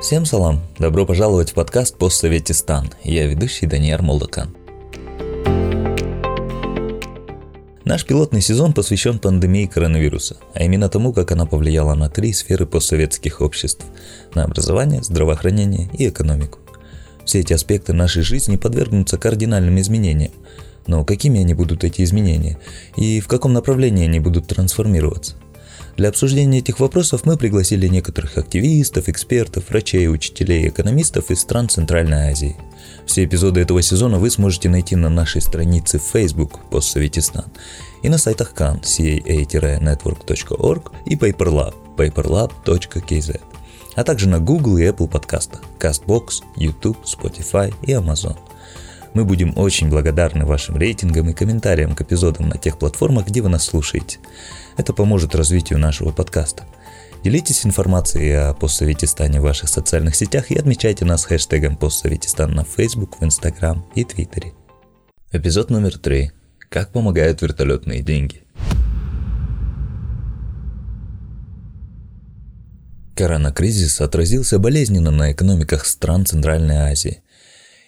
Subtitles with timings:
[0.00, 0.60] Всем салам!
[0.78, 2.90] Добро пожаловать в подкаст «Постсоветистан».
[3.02, 4.54] Я ведущий Даниэр Молдакан.
[7.86, 12.66] Наш пилотный сезон посвящен пандемии коронавируса, а именно тому, как она повлияла на три сферы
[12.66, 13.86] постсоветских обществ–
[14.34, 16.58] на образование, здравоохранение и экономику.
[17.24, 20.32] Все эти аспекты нашей жизни подвергнутся кардинальным изменениям.
[20.88, 22.58] Но какими они будут эти изменения?
[22.96, 25.36] И в каком направлении они будут трансформироваться?
[25.96, 32.32] Для обсуждения этих вопросов мы пригласили некоторых активистов, экспертов, врачей, учителей экономистов из стран Центральной
[32.32, 32.56] Азии.
[33.06, 37.44] Все эпизоды этого сезона вы сможете найти на нашей странице Facebook «Постсоветистан»
[38.02, 43.40] и на сайтах CAN, ca-network.org и PaperLab, paperlab.kz,
[43.94, 48.36] а также на Google и Apple подкастах, CastBox, YouTube, Spotify и Amazon.
[49.14, 53.48] Мы будем очень благодарны вашим рейтингам и комментариям к эпизодам на тех платформах, где вы
[53.48, 54.18] нас слушаете.
[54.76, 56.64] Это поможет развитию нашего подкаста.
[57.24, 63.20] Делитесь информацией о постсоветистане в ваших социальных сетях и отмечайте нас хэштегом постсоветистан на Facebook,
[63.20, 64.52] в Instagram и Твиттере.
[65.32, 66.30] Эпизод номер три.
[66.68, 68.42] Как помогают вертолетные деньги.
[73.16, 77.22] Коронакризис отразился болезненно на экономиках стран Центральной Азии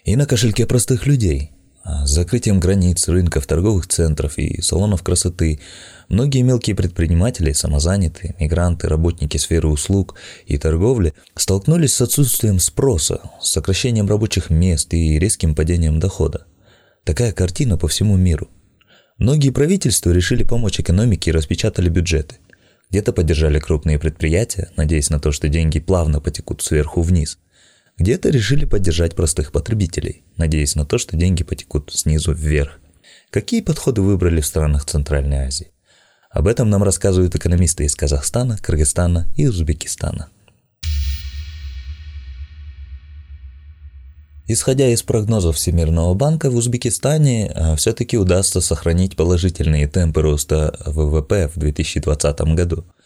[0.04, 1.52] и на кошельке простых людей–
[2.04, 5.60] с закрытием границ, рынков, торговых центров и салонов красоты
[6.08, 10.14] многие мелкие предприниматели, самозанятые, мигранты, работники сферы услуг
[10.46, 16.46] и торговли столкнулись с отсутствием спроса, с сокращением рабочих мест и резким падением дохода.
[17.04, 18.48] Такая картина по всему миру.
[19.16, 22.36] Многие правительства решили помочь экономике и распечатали бюджеты.
[22.90, 27.38] Где-то поддержали крупные предприятия, надеясь на то, что деньги плавно потекут сверху вниз–
[27.98, 32.78] где-то решили поддержать простых потребителей, надеясь на то, что деньги потекут снизу вверх.
[33.30, 35.72] Какие подходы выбрали в странах Центральной Азии?
[36.30, 40.28] Об этом нам рассказывают экономисты из Казахстана, Кыргызстана и Узбекистана.
[44.46, 51.48] Исходя из прогнозов Всемирного банка, в Узбекистане а, все-таки удастся сохранить положительные темпы роста ВВП
[51.48, 52.86] в 2020 году–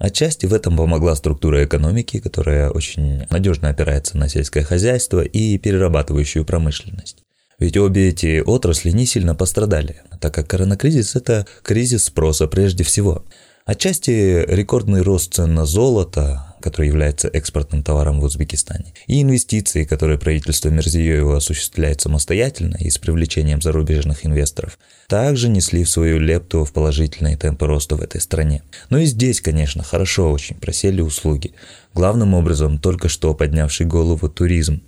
[0.00, 6.46] Отчасти в этом помогла структура экономики, которая очень надежно опирается на сельское хозяйство и перерабатывающую
[6.46, 7.18] промышленность.
[7.58, 13.26] Ведь обе эти отрасли не сильно пострадали, так как коронакризис– это кризис спроса прежде всего.
[13.66, 20.18] Отчасти рекордный рост цен на золото, который является экспортным товаром в Узбекистане, и инвестиции, которые
[20.18, 24.78] правительство Мерзиёева осуществляет самостоятельно и с привлечением зарубежных инвесторов,
[25.08, 28.62] также несли в свою лепту в положительные темпы роста в этой стране.
[28.90, 31.52] Но и здесь, конечно, хорошо очень просели услуги.
[31.94, 34.82] Главным образом только что поднявший голову туризм.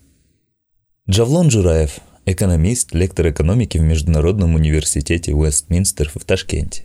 [1.10, 6.84] Джавлон Джураев, экономист, лектор экономики в Международном университете Уэстминстер в Ташкенте.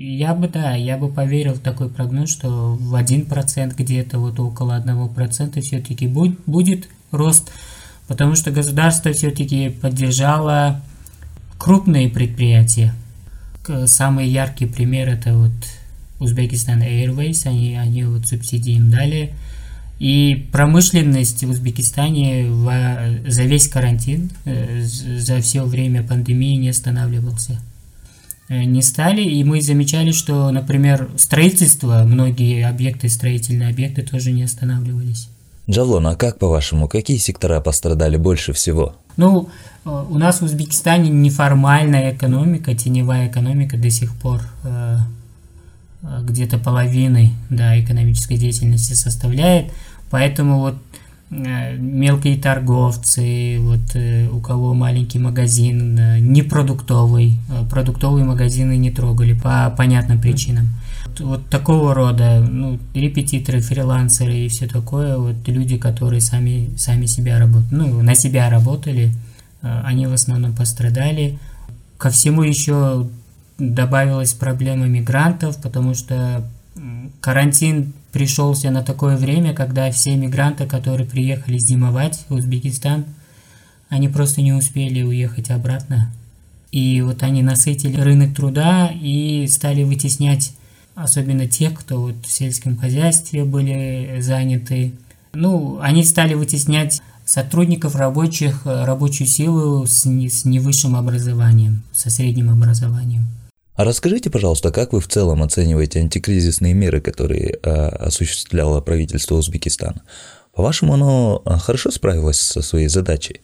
[0.00, 4.80] Я бы, да, я бы поверил в такой прогноз, что в 1% где-то, вот около
[4.80, 7.50] 1% все-таки будет, будет рост,
[8.06, 10.80] потому что государство все-таки поддержало
[11.58, 12.94] крупные предприятия.
[13.86, 15.50] Самый яркий пример это вот
[16.20, 19.34] Узбекистан Airways, они, они вот субсидии им дали.
[19.98, 27.58] И промышленность в Узбекистане в, за весь карантин, э, за все время пандемии не останавливался.
[28.48, 34.42] Э, не стали, и мы замечали, что, например, строительство, многие объекты, строительные объекты тоже не
[34.42, 35.28] останавливались.
[35.68, 38.96] Джавлон, а как по-вашему, какие сектора пострадали больше всего?
[39.18, 39.50] Ну,
[39.84, 44.96] э, у нас в Узбекистане неформальная экономика, теневая экономика до сих пор э,
[46.22, 49.72] где-то половины да, экономической деятельности составляет,
[50.10, 50.76] поэтому вот
[51.30, 57.38] мелкие торговцы, вот э, у кого маленький магазин, э, не продуктовый,
[57.70, 60.68] продуктовые магазины не трогали по понятным причинам.
[61.20, 67.38] Вот такого рода, ну, репетиторы, фрилансеры и все такое, вот люди, которые сами, сами себя
[67.38, 69.12] работали, ну, на себя работали,
[69.60, 71.38] они в основном пострадали.
[71.96, 73.08] Ко всему еще
[73.58, 76.44] добавилась проблема мигрантов, потому что
[77.20, 83.04] карантин пришелся на такое время, когда все мигранты, которые приехали зимовать в Узбекистан,
[83.88, 86.10] они просто не успели уехать обратно.
[86.72, 90.52] И вот они насытили рынок труда и стали вытеснять
[90.96, 94.94] особенно тех, кто вот в сельском хозяйстве были заняты.
[95.32, 102.50] Ну, они стали вытеснять сотрудников рабочих, рабочую силу с, не, с невысшим образованием, со средним
[102.50, 103.28] образованием.
[103.78, 110.02] А расскажите, пожалуйста, как вы в целом оцениваете антикризисные меры, которые э, осуществляло правительство Узбекистана?
[110.52, 113.40] По-вашему, оно а, хорошо справилось со своей задачей?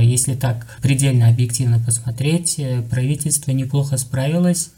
[0.00, 4.70] Если так предельно объективно посмотреть, э, правительство неплохо справилось.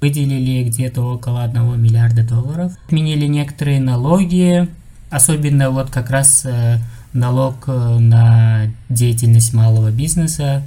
[0.00, 2.74] Выделили где-то около 1 миллиарда долларов.
[2.86, 4.68] Отменили некоторые налоги,
[5.10, 6.78] особенно вот как раз э,
[7.12, 10.62] налог э, на деятельность малого бизнеса,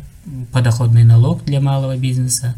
[0.51, 2.53] подоходный налог для малого бизнеса.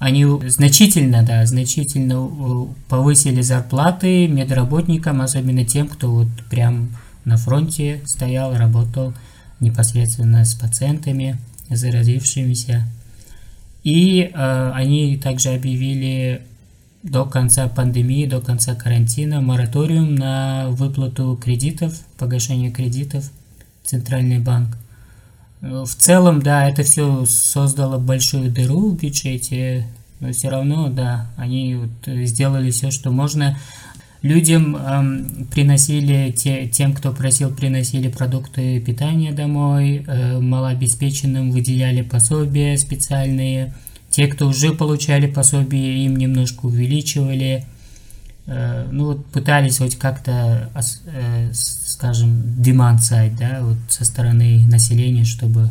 [0.00, 8.56] Они значительно, да, значительно повысили зарплаты медработникам, особенно тем, кто вот прям на фронте стоял,
[8.56, 9.12] работал
[9.60, 11.38] непосредственно с пациентами,
[11.68, 12.88] заразившимися.
[13.84, 16.40] И э, они также объявили
[17.02, 23.30] до конца пандемии, до конца карантина мораториум на выплату кредитов, погашение кредитов
[23.84, 24.78] Центральный банк.
[25.60, 29.86] В целом, да, это все создало большую дыру в бюджете,
[30.18, 33.58] но все равно, да, они вот сделали все, что можно.
[34.22, 42.76] Людям эм, приносили, те, тем, кто просил, приносили продукты питания домой, э, малообеспеченным выделяли пособия
[42.76, 43.72] специальные.
[44.10, 47.64] Те, кто уже получали пособие, им немножко увеличивали.
[48.52, 50.70] Э, ну вот пытались хоть как-то,
[51.06, 55.70] э, скажем, demand side, да, вот со стороны населения, чтобы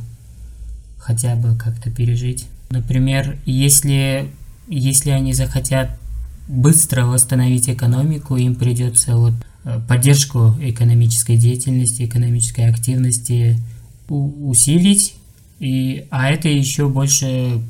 [0.97, 2.47] хотя бы как-то пережить.
[2.69, 4.31] Например, если,
[4.69, 5.99] если они захотят
[6.47, 9.33] быстро восстановить экономику, им придется вот
[9.65, 13.59] э, поддержку экономической деятельности, экономической активности
[14.07, 15.15] усилить,
[15.59, 17.61] и, а это еще больше,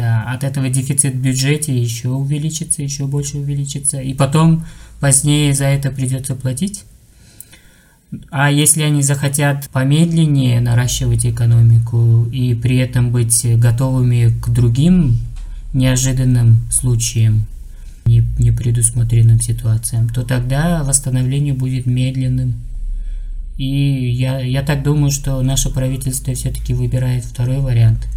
[0.00, 4.64] да, от этого дефицит в бюджете еще увеличится, еще больше увеличится, и потом
[4.98, 6.84] позднее за это придется платить.
[8.30, 15.18] А если они захотят помедленнее наращивать экономику и при этом быть готовыми к другим
[15.74, 17.44] неожиданным случаям,
[18.06, 22.54] не, непредусмотренным ситуациям, то тогда восстановление будет медленным.
[23.58, 28.08] И я, я так думаю, что наше правительство все-таки выбирает второй вариант.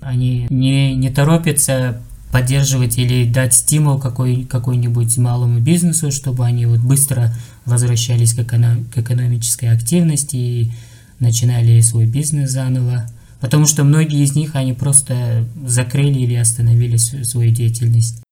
[0.00, 2.00] Они не, не торопятся
[2.32, 8.84] поддерживать или дать стимул какой, какой-нибудь малому бизнесу, чтобы они вот быстро возвращались к, эконом,
[8.84, 10.72] к экономической активности и
[11.18, 13.06] начинали свой бизнес заново.
[13.40, 18.22] Потому что многие из них, они просто закрыли или остановили свою деятельность.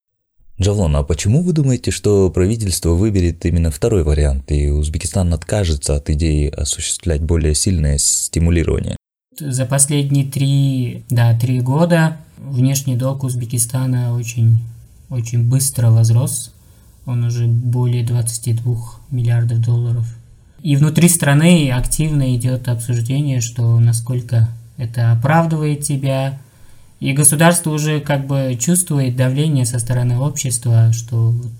[0.60, 6.10] Джавлон, а почему вы думаете, что правительство выберет именно второй вариант, и Узбекистан откажется от
[6.10, 8.96] идеи осуществлять более сильное стимулирование?
[9.40, 14.58] За последние три, да, три года внешний долг Узбекистана очень,
[15.10, 16.52] очень быстро возрос.
[17.06, 18.76] Он уже более 22
[19.10, 20.06] миллиардов долларов.
[20.62, 26.38] И внутри страны активно идет обсуждение, что насколько это оправдывает тебя,
[27.00, 31.52] и государство уже как бы чувствует давление со стороны общества, что вот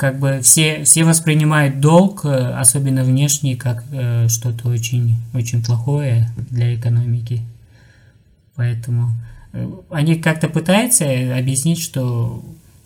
[0.00, 6.30] как бы все, все воспринимают долг, э, особенно внешний, как э, что-то очень, очень плохое
[6.48, 7.42] для экономики.
[8.56, 9.10] Поэтому
[9.52, 11.04] э, они как-то пытаются
[11.36, 12.42] объяснить, что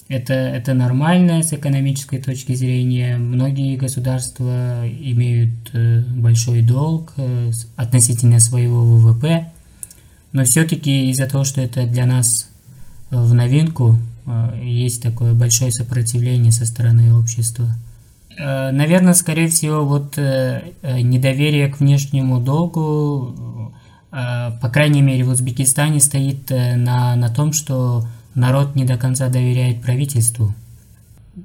[0.08, 3.16] это, это нормально с экономической точки зрения.
[3.16, 9.52] Многие государства имеют э, большой долг э, относительно своего ВВП.
[10.32, 12.48] Но все-таки из-за того, что это для нас
[13.12, 14.13] э, в новинку, э,
[14.62, 17.74] есть такое большое сопротивление со стороны общества.
[18.38, 23.72] Э, наверное, скорее всего, вот недоверие к внешнему долгу,
[24.10, 29.82] по крайней мере, в Узбекистане стоит на, на том, что народ не до конца доверяет
[29.82, 30.54] правительству.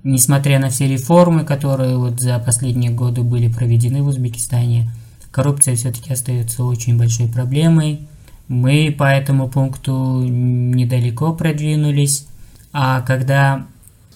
[0.03, 4.91] Несмотря на все реформы, которые вот за последние годы были проведены в Узбекистане,
[5.31, 8.01] коррупция все-таки остается очень большой проблемой.
[8.47, 12.27] Мы по этому пункту недалеко продвинулись,
[12.71, 13.65] а когда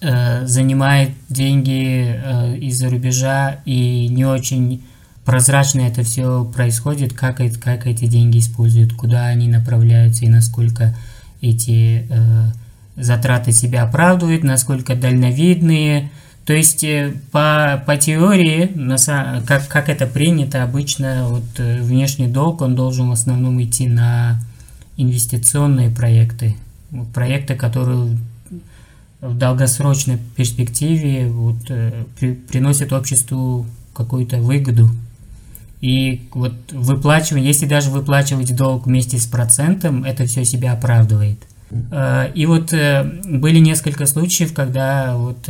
[0.01, 4.83] э, занимает деньги э, из-за рубежа и не очень
[5.25, 10.95] прозрачно это все происходит, как, как эти деньги используют, куда они направляются и насколько
[11.41, 12.51] эти э,
[12.95, 16.11] затраты себя оправдывают, насколько дальновидные,
[16.45, 18.71] то есть э, по, по теории,
[19.45, 24.39] как, как это принято обычно, вот э, внешний долг, он должен в основном идти на
[24.97, 26.55] инвестиционные проекты.
[27.13, 28.17] Проекты, которые
[29.23, 34.89] в долгосрочной перспективе вот, э, при, приносят обществу какую-то выгоду.
[35.79, 41.39] И вот выплачивание, если даже выплачивать долг вместе с процентом, это все себя оправдывает.
[41.91, 45.49] Э, и вот э, были несколько случаев, когда вот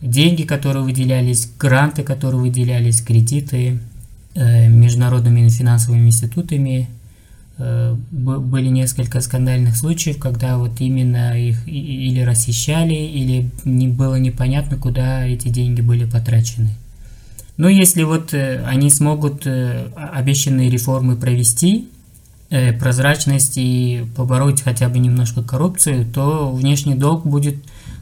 [0.00, 3.80] деньги, которые выделялись, гранты, которые выделялись, кредиты
[4.34, 6.88] международными финансовыми институтами,
[7.58, 15.26] были несколько скандальных случаев, когда вот именно их или расхищали, или не было непонятно, куда
[15.26, 16.70] эти деньги были потрачены.
[17.56, 21.88] Но если вот они смогут обещанные реформы провести,
[22.78, 27.56] прозрачность и побороть хотя бы немножко коррупцию, то внешний долг будет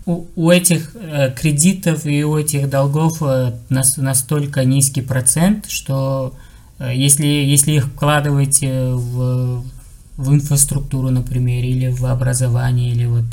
[0.04, 0.92] у, у этих
[1.36, 3.22] кредитов и у этих долгов
[3.70, 6.34] настолько низкий процент, что
[6.78, 9.64] если, если их вкладывать в,
[10.16, 13.24] в инфраструктуру, например, или в образование, или вот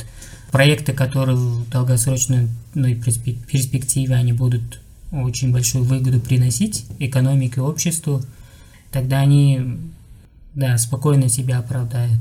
[0.50, 4.80] проекты, которые в долгосрочной ну, перспективе они будут
[5.10, 8.22] очень большую выгоду приносить экономике, обществу,
[8.90, 9.78] тогда они
[10.54, 12.20] да, спокойно себя оправдают.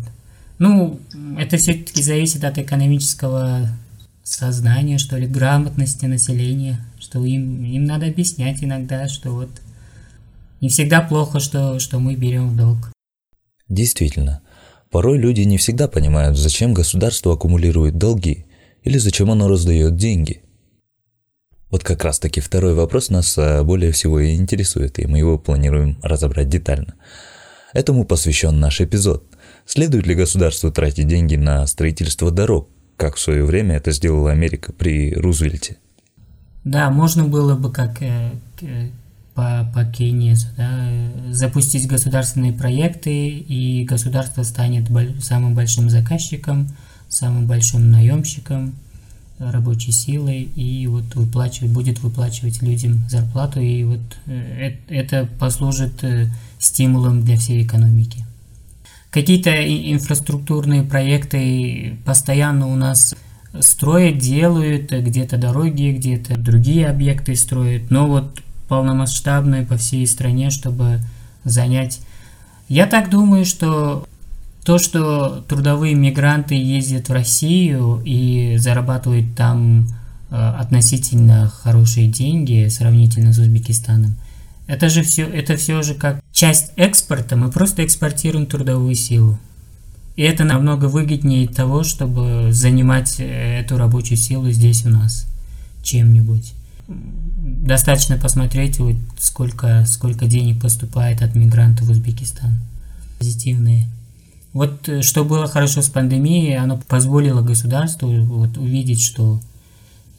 [0.60, 1.00] Ну,
[1.38, 3.70] это все-таки зависит от экономического
[4.24, 9.50] сознания, что ли, грамотности населения, что им, им надо объяснять иногда, что вот
[10.62, 12.92] не всегда плохо, что, что мы берем в долг.
[13.68, 14.42] Действительно,
[14.92, 18.46] Порой люди не всегда понимают, зачем государство аккумулирует долги
[18.84, 20.44] или зачем оно раздает деньги.
[21.70, 25.40] Вот как раз таки второй вопрос нас а, более всего и интересует, и мы его
[25.40, 26.96] планируем разобрать детально.
[27.72, 29.24] Этому посвящен наш эпизод.
[29.66, 34.74] Следует ли государству тратить деньги на строительство дорог, как в свое время это сделала Америка
[34.74, 35.78] при Рузвельте?
[36.66, 38.32] Да, можно было бы, как э,
[39.34, 40.90] по, по Кейнесу, да,
[41.32, 44.90] запустить государственные проекты, и государство станет
[45.24, 46.68] самым большим заказчиком,
[47.08, 48.74] самым большим наемщиком
[49.40, 56.28] рабочей силы и вот выплачивать, будет выплачивать людям зарплату, и вот э, это послужит э,
[56.60, 58.26] стимулом для всей экономики.
[59.10, 59.52] Какие-то
[59.92, 63.16] инфраструктурные проекты постоянно у нас
[63.60, 71.02] строят, делают, где-то дороги, где-то другие объекты строят, но вот полномасштабной по всей стране, чтобы
[71.44, 72.00] занять.
[72.70, 74.08] Я так думаю, что
[74.64, 79.90] то, что трудовые мигранты ездят в Россию и зарабатывают там
[80.30, 84.16] э, относительно хорошие деньги сравнительно с Узбекистаном,
[84.68, 89.38] это же все, это все же как часть экспорта, мы просто экспортируем трудовую силу.
[90.16, 95.28] И это намного выгоднее того, чтобы занимать э, эту рабочую силу здесь у нас
[95.84, 96.54] чем-нибудь
[97.42, 102.60] достаточно посмотреть, вот сколько, сколько денег поступает от мигрантов в Узбекистан.
[103.20, 103.88] Позитивные.
[104.54, 109.40] Вот э, что было хорошо с пандемией, оно позволило государству вот, увидеть, что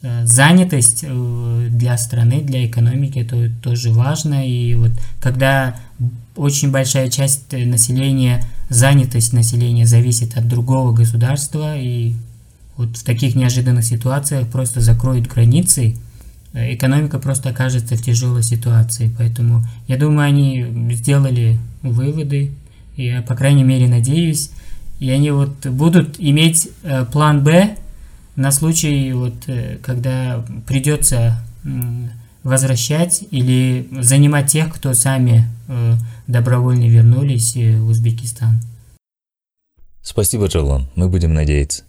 [0.01, 4.47] э, занятость э, для страны, для экономики это тоже важно.
[4.47, 5.77] И вот когда
[6.35, 12.15] очень большая часть населения, занятость населения зависит от другого государства, и
[12.75, 15.95] вот в таких неожиданных ситуациях просто закроют границы,
[16.53, 19.13] экономика просто окажется в тяжелой ситуации.
[19.17, 22.51] Поэтому я думаю, они сделали выводы,
[22.95, 24.51] я по крайней мере надеюсь,
[24.99, 27.75] и они вот будут иметь э, план Б
[28.35, 31.43] на случай, вот, э, когда придется
[32.43, 35.95] возвращать или занимать тех, кто сами э,
[36.27, 38.61] добровольно вернулись в Узбекистан.
[40.01, 41.83] Спасибо, Джалон, мы будем надеяться.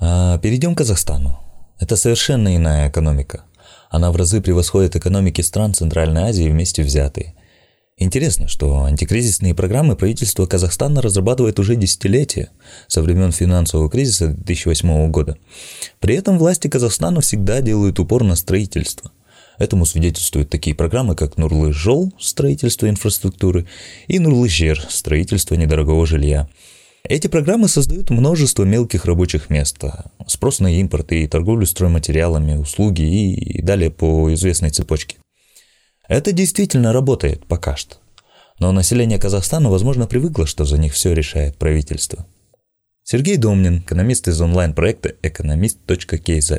[0.00, 1.38] А, перейдем к Казахстану.
[1.78, 3.44] Это совершенно иная экономика.
[3.92, 7.34] Она в разы превосходит экономики стран Центральной Азии вместе взятые.
[7.98, 12.48] Интересно, что антикризисные программы правительство Казахстана разрабатывает уже десятилетия,
[12.88, 15.36] со времен финансового кризиса 2008 года.
[16.00, 19.12] При этом власти Казахстана всегда делают упор на строительство.
[19.58, 23.66] Этому свидетельствуют такие программы, как Нурлы-Жол– строительство инфраструктуры,
[24.08, 26.48] и Нурлы-Жер– строительство недорогого жилья–
[27.04, 29.78] эти программы создают множество мелких рабочих мест,
[30.26, 35.16] спрос на импорт и торговлю стройматериалами, услуги и далее по известной цепочке.
[36.08, 37.96] Это действительно работает пока что.
[38.58, 42.26] Но население Казахстана, возможно, привыкло, что за них все решает правительство.
[43.04, 46.52] Сергей Домнин, экономист из онлайн-проекта экономист.кз,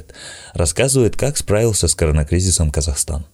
[0.53, 3.25] рассказывает, как справился с коронакризисом Казахстан.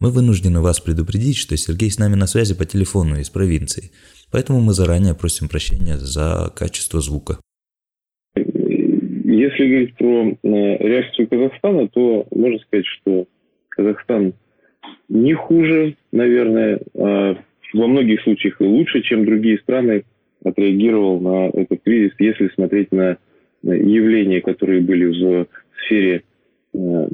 [0.00, 3.90] Мы вынуждены вас предупредить, что Сергей с нами на связи по телефону из провинции–
[4.30, 7.38] Поэтому мы заранее просим прощения за качество звука.
[8.34, 13.26] Если говорить про э, реакцию Казахстана, то можно сказать, что
[13.70, 14.34] Казахстан
[15.08, 17.36] не хуже, наверное, а
[17.72, 20.04] во многих случаях и лучше, чем другие страны
[20.44, 23.18] отреагировал на этот кризис, если смотреть на
[23.62, 25.46] явления, которые были в
[25.84, 26.22] сфере
[26.74, 27.08] э,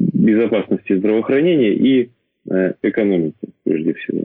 [0.00, 2.10] безопасности здравоохранения и
[2.50, 4.24] э, экономики, прежде всего.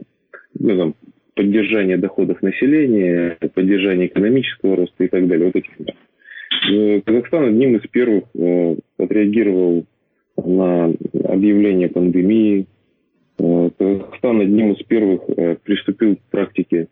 [0.58, 0.94] Ну, там,
[1.34, 5.46] поддержание доходов населения, поддержание экономического роста и так далее.
[5.46, 5.70] Вот этих.
[6.72, 9.84] Э, Казахстан одним из первых э, отреагировал
[10.36, 10.92] на
[11.24, 12.66] объявление пандемии.
[13.38, 15.22] Э, Казахстан одним из первых
[15.62, 16.88] приступил к практике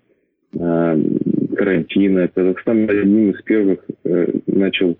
[0.52, 2.28] карантина.
[2.28, 3.80] Казахстан одним из первых
[4.46, 4.96] начал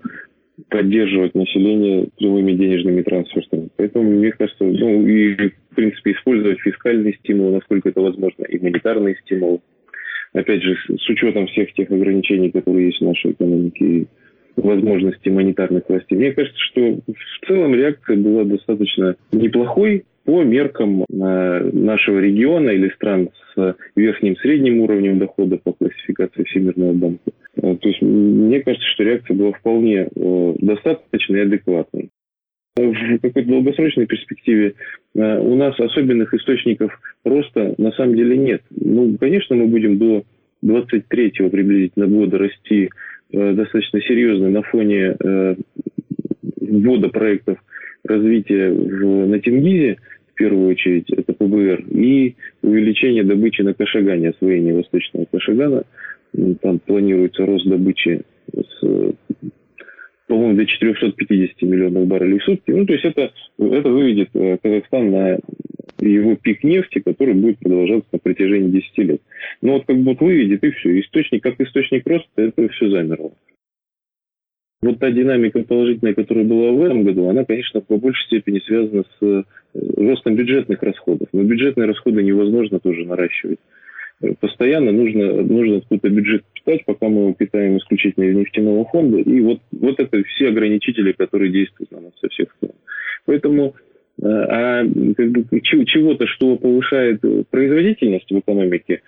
[0.68, 3.68] поддерживать население прямыми денежными трансфертами.
[3.76, 9.16] Поэтому, мне кажется, ну и, в принципе, использовать фискальные стимулы, насколько это возможно, и монетарные
[9.24, 9.60] стимулы.
[10.32, 14.06] Опять же, с учетом всех тех ограничений, которые есть в нашей экономике, и
[14.56, 16.16] возможностей монетарных властей.
[16.16, 21.04] Мне кажется, что в целом реакция была достаточно неплохой по меркам э,
[21.72, 27.32] нашего региона или стран с верхним средним уровнем дохода по классификации Всемирного банка.
[27.56, 32.10] Э, то есть мне кажется, что реакция была вполне э, достаточной и адекватной.
[32.76, 34.74] В какой-то долгосрочной перспективе
[35.14, 36.90] у нас особенных источников
[37.24, 38.62] роста на самом деле нет.
[38.70, 40.24] Ну, конечно, мы будем до
[40.64, 42.90] 23-го приблизительно года расти
[43.30, 45.16] достаточно серьезно на фоне
[46.60, 47.58] ввода проектов
[48.02, 49.98] развития в, на Тенгизе–
[50.34, 55.84] в первую очередь, это ПБР, и увеличение добычи на Кашагане, освоение восточного Кашагана.
[56.62, 58.22] Там планируется рост добычи
[58.52, 59.14] с
[60.26, 62.70] по-моему, до 450 миллионов баррелей в сутки.
[62.70, 65.38] Ну, то есть это, это выведет э, Казахстан на
[66.00, 69.22] его пик нефти, который будет продолжаться на протяжении 10 лет.
[69.60, 71.00] Но вот как вот выведет и все.
[71.00, 73.32] Источник, как источник роста, это все замерло.
[74.82, 79.04] Вот та динамика положительная, которая была в этом году, она, конечно, по большей степени связана
[79.04, 79.42] с э,
[79.74, 81.28] ростом бюджетных расходов.
[81.32, 83.58] Но бюджетные расходы невозможно тоже наращивать.
[84.22, 89.18] Э, постоянно нужно, нужно откуда-то бюджет питать, пока мы его питаем исключительно из нефтяного фонда.
[89.18, 92.76] И вот, вот это все ограничители, которые действуют на нас со всех сторон.
[93.26, 93.74] Поэтому
[94.20, 94.84] э, а
[95.16, 99.02] как бы, чего-то, что повышает производительность в экономике,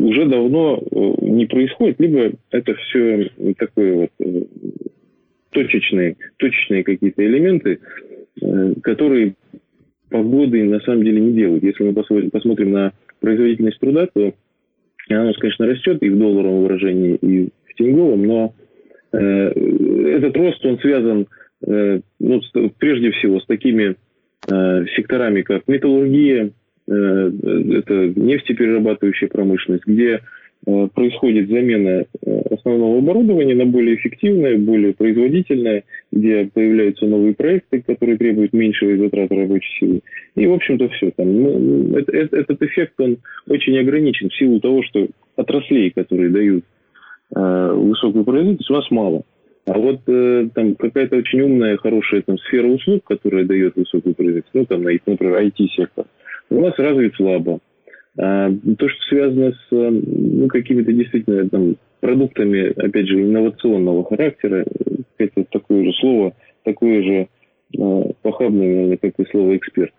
[0.00, 0.82] уже давно
[1.20, 4.10] не происходит, либо это все такое вот
[5.56, 7.80] точечные, точечные какие-то элементы,
[8.42, 9.34] э, которые
[10.10, 11.64] погоды на самом деле не делают.
[11.64, 11.94] Если мы
[12.30, 14.34] посмотрим на производительность труда, то
[15.08, 18.54] она у конечно, растет и в долларовом выражении, и в тенговом, но
[19.12, 21.26] э, этот рост, он связан
[21.66, 22.40] э, ну,
[22.78, 23.96] прежде всего с такими
[24.50, 26.50] э, секторами, как металлургия,
[26.88, 30.20] э, это нефтеперерабатывающая промышленность, где Э,
[30.94, 38.18] происходит замена э, основного оборудования на более эффективное, более производительное, где появляются новые проекты, которые
[38.18, 40.00] требуют меньшего затрата рабочей силы.
[40.34, 41.12] И, в общем-то, все.
[41.12, 46.64] Там, ну, этот эффект, он очень ограничен в силу того, что отраслей, которые дают
[47.34, 49.22] э, высокую производительность, у нас мало.
[49.66, 54.54] А вот э, там какая-то очень умная, хорошая там, сфера услуг, которая дает высокую производительность,
[54.54, 56.06] ну, там, например, IT-сектор,
[56.50, 57.60] у нас развит слабо.
[58.18, 64.64] А, то, что связано с ну, какими-то действительно там, продуктами, опять же, инновационного характера,
[65.18, 67.28] это такое же слово, такое же
[67.78, 69.92] э, похабное, наверное, как и слово эксперт.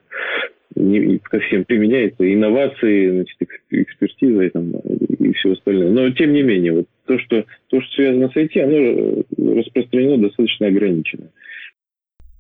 [0.76, 3.38] Не ко всем применяется инновации, значит,
[3.72, 4.72] экспертиза и, там,
[5.20, 5.92] и все остальное.
[5.92, 10.68] Но тем не менее, вот то, что, то, что связано с IT, оно распространено достаточно
[10.68, 11.30] ограниченно.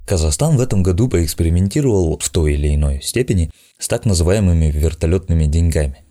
[0.08, 6.02] Казахстан в этом году поэкспериментировал в той или иной степени с так называемыми вертолетными деньгами.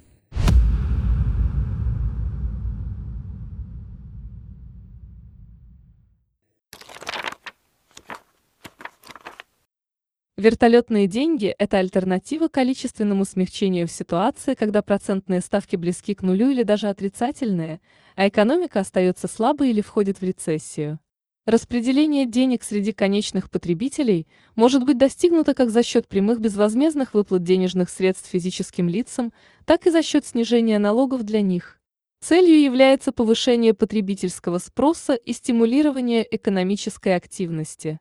[10.36, 16.64] Вертолетные деньги– это альтернатива количественному смягчению в ситуации, когда процентные ставки близки к нулю или
[16.64, 17.80] даже отрицательные,
[18.14, 20.98] а экономика остается слабой или входит в рецессию.
[21.46, 27.88] Распределение денег среди конечных потребителей может быть достигнуто как за счет прямых безвозмездных выплат денежных
[27.88, 29.32] средств физическим лицам,
[29.64, 31.78] так и за счет снижения налогов для них.
[32.20, 38.00] Целью является повышение потребительского спроса и стимулирование экономической активности.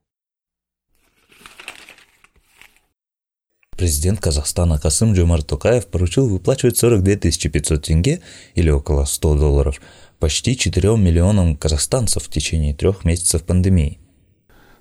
[3.78, 7.16] Президент Казахстана Касым Джумар Токаев поручил выплачивать 42
[7.52, 8.22] 500 тенге
[8.56, 9.80] или около 100 долларов–
[10.26, 14.00] почти 4 миллионам казахстанцев в течение трех месяцев пандемии.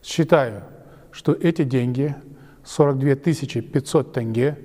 [0.03, 0.63] Считаю,
[1.11, 2.15] что эти деньги,
[2.65, 3.15] 42
[3.61, 4.59] 500 тенге,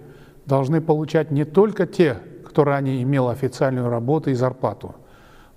[0.45, 4.95] должны получать не только те, кто ранее имел официальную работу и зарплату.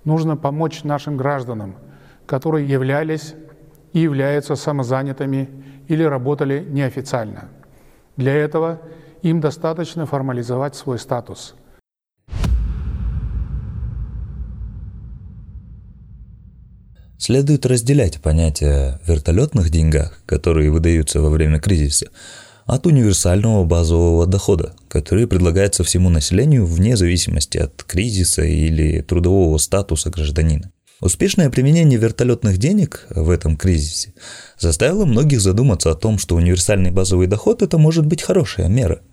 [0.03, 1.77] Нужно помочь нашим гражданам,
[2.25, 3.33] которые являлись
[3.93, 5.47] и являются самозанятыми
[5.87, 7.47] или работали неофициально.
[8.17, 8.81] Для этого
[9.21, 11.55] им достаточно формализовать свой статус–
[17.25, 22.07] Следует разделять понятие вертолетных деньгах, которые выдаются во время кризиса,
[22.65, 30.09] от универсального базового дохода, который предлагается всему населению вне зависимости от кризиса или трудового статуса
[30.09, 30.69] гражданина.
[30.99, 34.13] Успешное применение вертолетных денег в этом кризисе
[34.59, 38.99] заставило многих задуматься о том, что универсальный базовый доход это может быть хорошая мера–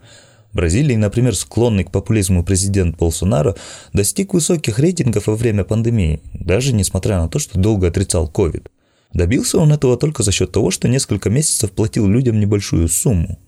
[0.53, 3.55] Бразилии, например, склонный к популизму президент Болсонаро
[3.93, 8.67] достиг высоких рейтингов во время пандемии, даже несмотря на то, что долго отрицал COVID.
[9.13, 13.39] Добился он этого только за счет того, что несколько месяцев платил людям небольшую сумму.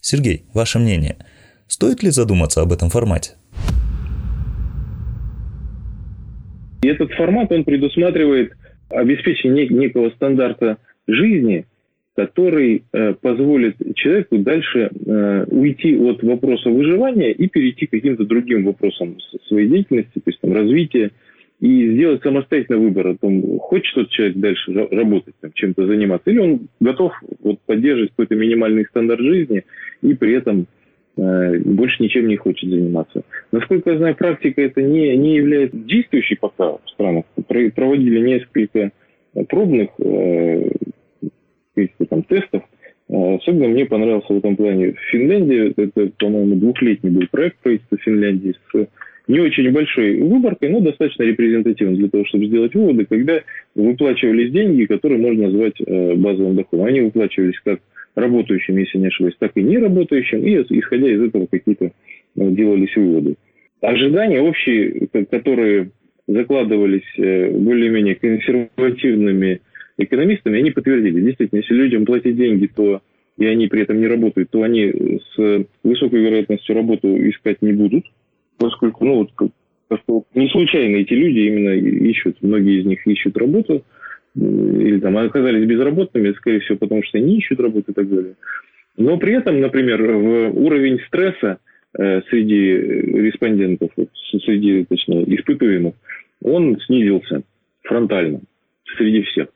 [0.00, 1.16] Сергей, ваше мнение,
[1.66, 3.32] стоит ли задуматься об этом формате?
[6.82, 8.52] И этот формат, он предусматривает
[8.88, 10.78] обеспечение некого стандарта
[11.08, 11.66] жизни,
[12.16, 18.64] который э, позволит человеку дальше э, уйти от вопроса выживания и перейти к каким-то другим
[18.64, 21.10] вопросам своей деятельности, то есть там, развития,
[21.60, 26.38] и сделать самостоятельный выбор о том, хочет тот человек дальше работать, там, чем-то заниматься, или
[26.38, 29.64] он готов вот, поддерживать какой-то минимальный стандарт жизни
[30.00, 30.66] и при этом
[31.18, 33.24] э, больше ничем не хочет заниматься.
[33.52, 37.24] Насколько я знаю, практика это не, не является действующей пока в странах.
[37.74, 38.92] Проводили несколько
[39.48, 40.70] пробных э,
[42.08, 42.62] там, тестов.
[43.08, 45.72] Э, особенно мне понравился в этом плане Финляндия.
[45.76, 48.86] Это, по-моему, двухлетний был проект правительства Финляндии с
[49.28, 53.40] не очень большой выборкой, но достаточно репрезентативным для того, чтобы сделать выводы, когда
[53.74, 56.86] выплачивались деньги, которые можно назвать э, базовым доходом.
[56.86, 57.80] Они выплачивались как
[58.14, 61.90] работающим, если не ошибаюсь, так и не работающим, и исходя из этого какие-то э,
[62.36, 63.34] делались выводы.
[63.80, 65.90] Ожидания общие, которые
[66.28, 69.60] закладывались э, более-менее консервативными
[69.98, 71.20] экономистами, они подтвердили.
[71.20, 73.00] Действительно, если людям платить деньги, то
[73.38, 78.04] и они при этом не работают, то они с высокой вероятностью работу искать не будут,
[78.58, 79.52] поскольку, ну, вот,
[80.34, 81.70] не случайно эти люди именно
[82.08, 83.84] ищут, многие из них ищут работу,
[84.34, 88.34] или там оказались безработными, скорее всего, потому что не ищут работу и так далее.
[88.96, 91.58] Но при этом, например, в уровень стресса
[91.98, 93.90] э, среди респондентов,
[94.44, 95.94] среди, точнее, испытуемых,
[96.42, 97.42] он снизился
[97.82, 98.40] фронтально
[98.96, 99.48] среди всех.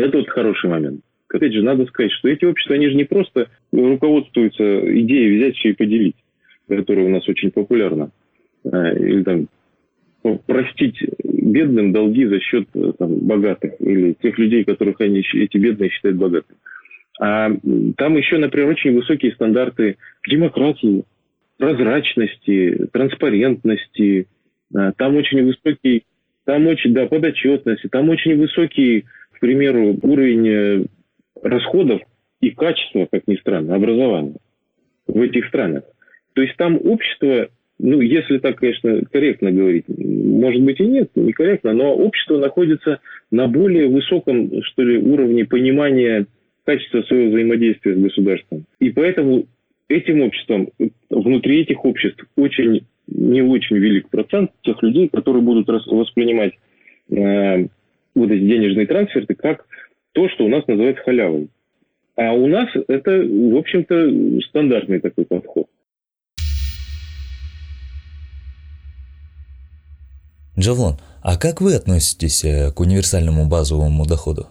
[0.00, 1.00] Это вот хороший момент.
[1.28, 5.70] Опять же, надо сказать, что эти общества, они же не просто руководствуются идеей взять все
[5.70, 6.16] и поделить,
[6.68, 8.10] которая у нас очень популярна.
[8.64, 9.48] Э, или там
[10.46, 15.90] простить бедным долги за счет э, там, богатых или тех людей, которых они, эти бедные
[15.90, 16.58] считают богатыми.
[17.20, 17.50] А
[17.96, 19.96] там еще, например, очень высокие стандарты
[20.28, 21.04] демократии,
[21.56, 24.28] прозрачности, транспарентности.
[24.74, 26.04] А, там очень высокий,
[26.44, 30.84] там очень, да, подотчетности, там очень высокий, к примеру, уровень э,
[31.42, 32.00] расходов
[32.40, 34.36] и качества, как ни странно, образования
[35.06, 35.84] в этих странах.
[36.32, 41.74] То есть там общество ну, если так, конечно, корректно говорить, может быть и нет, некорректно,
[41.74, 46.24] но общество находится на более высоком, что ли, уровне понимания
[46.64, 48.64] качества своего взаимодействия с государством.
[48.80, 49.44] И поэтому
[49.88, 50.70] этим обществом,
[51.10, 56.54] внутри этих обществ очень не очень велик процент тех людей, которые будут воспринимать
[57.10, 57.66] э,
[58.16, 59.64] вот эти денежные трансферты как
[60.12, 61.48] то, что у нас называется халявой.
[62.16, 65.66] А у нас это, в общем-то, стандартный такой подход.
[70.58, 74.46] Джавлон, а как вы относитесь э, к универсальному базовому доходу?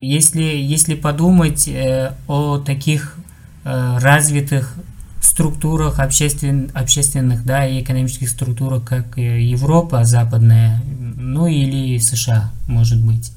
[0.00, 3.16] Если, если подумать э, о таких
[3.64, 4.74] э, развитых
[5.20, 10.80] структурах обществен, общественных да, и экономических структурах, как Европа западная,
[11.22, 13.32] ну или США, может быть,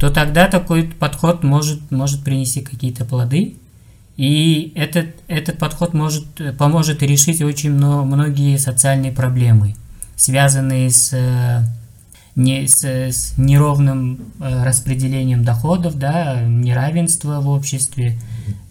[0.00, 3.56] то тогда такой подход может, может принести какие-то плоды.
[4.16, 6.26] И этот, этот подход может,
[6.58, 9.74] поможет решить очень много, многие социальные проблемы–
[10.18, 11.62] связанные с, э,
[12.34, 18.18] не, с, с неровным э, распределением доходов, да, неравенство в обществе.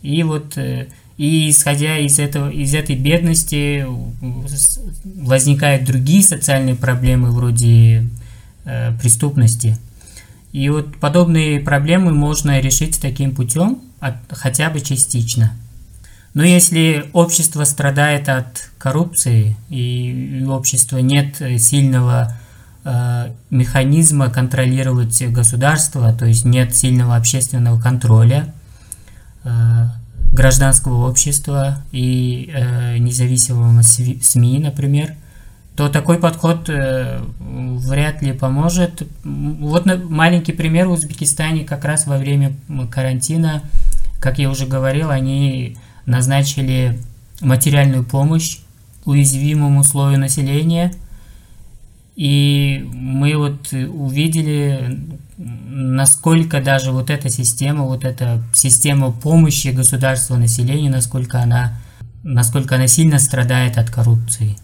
[0.04, 0.88] И вот э,
[1.18, 3.86] и исходя из этого, из этой бедности
[5.04, 8.08] возникают другие социальные проблемы вроде
[8.66, 9.78] э, преступности.
[10.52, 15.54] И вот подобные проблемы можно решить таким путем, от, хотя бы частично.
[16.36, 22.38] Но если общество страдает от коррупции и у общества нет сильного
[22.84, 28.54] э, механизма контролировать государство, то есть нет сильного общественного контроля
[29.44, 29.88] э,
[30.32, 35.16] гражданского общества и э, независимого СМИ, например,
[35.76, 39.04] то такой подход э, вряд ли поможет.
[39.24, 42.56] Вот маленький пример в Узбекистане как раз во время
[42.90, 43.62] карантина,
[44.20, 47.00] как я уже говорил, они назначили
[47.42, 48.58] материальную помощь
[49.06, 50.94] уязвимому слою населения.
[52.16, 55.00] И мы вот увидели,
[55.38, 61.74] насколько даже вот эта система, вот эта система помощи государства населению, насколько она,
[62.24, 64.58] насколько она сильно страдает от коррупции.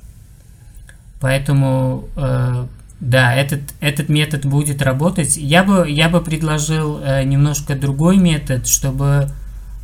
[1.19, 2.67] Поэтому, э,
[2.99, 5.37] да, этот, этот метод будет работать.
[5.37, 9.31] Я бы, я бы предложил э, немножко другой метод, чтобы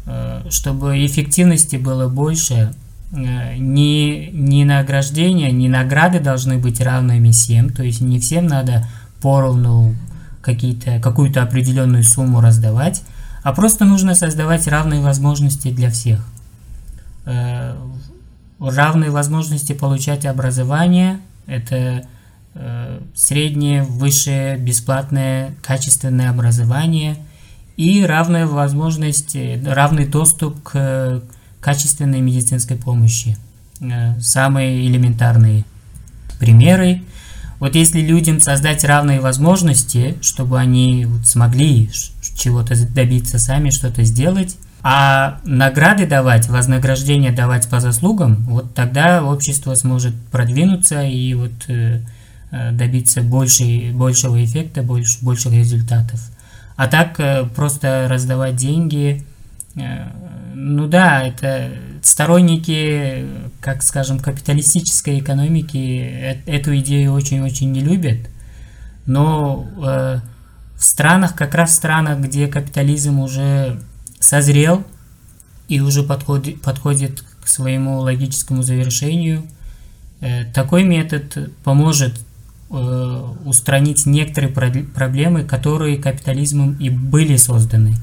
[0.10, 2.74] Э, чтобы эффективности было больше,
[3.12, 8.88] э, не, не награждения, не награды должны быть равными всем, то есть не всем надо
[9.22, 9.94] поровну
[10.42, 13.04] какие-то, какую-то определенную сумму раздавать,
[13.44, 16.26] а просто нужно создавать равные возможности для всех.
[17.26, 17.76] Э,
[18.60, 22.04] равные возможности получать образование– это
[22.56, 27.18] э, среднее, высшее, бесплатное, качественное образование
[27.78, 31.22] и равная возможность, равный доступ к
[31.62, 33.38] качественной медицинской помощи.
[33.82, 35.64] Э, самые элементарные
[36.40, 37.04] примеры.
[37.60, 41.90] Вот если людям создать равные возможности, чтобы они вот смогли
[42.38, 49.74] чего-то добиться сами, что-то сделать, а награды давать, вознаграждение давать по заслугам, вот тогда общество
[49.76, 52.02] сможет продвинуться и вот э,
[52.52, 56.22] э добиться большей, большего эффекта, больш, больших результатов.
[56.78, 59.26] А так э, просто раздавать деньги,
[60.56, 61.72] ну да, это
[62.10, 63.24] сторонники,
[63.62, 68.18] как скажем, капиталистической экономики э, эту идею очень-очень не любят.
[69.06, 70.20] Но э,
[70.76, 73.80] в странах, как раз в странах, где капитализм уже
[74.20, 74.84] созрел
[75.68, 79.44] и уже подходит, подходит к своему логическому завершению,
[80.20, 82.20] э, такой метод поможет
[83.46, 87.96] устранить некоторые проблемы, которые капитализмом и были созданы.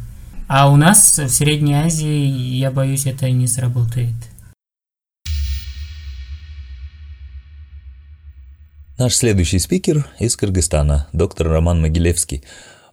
[0.48, 4.14] А у нас в Средней Азии, я боюсь, это не сработает.
[8.96, 12.44] Наш следующий спикер из Кыргызстана, доктор Роман Могилевский,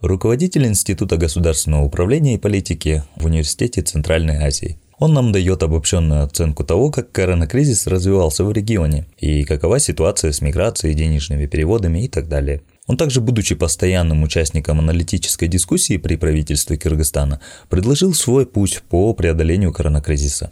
[0.01, 4.79] руководитель Института государственного управления и политики в Университете Центральной Азии.
[4.97, 10.41] Он нам дает обобщенную оценку того, как коронакризис развивался в регионе и какова ситуация с
[10.41, 16.77] миграцией, денежными переводами и так далее– он также, будучи постоянным участником аналитической дискуссии при правительстве
[16.77, 20.51] Кыргызстана, предложил свой путь по преодолению коронакризиса.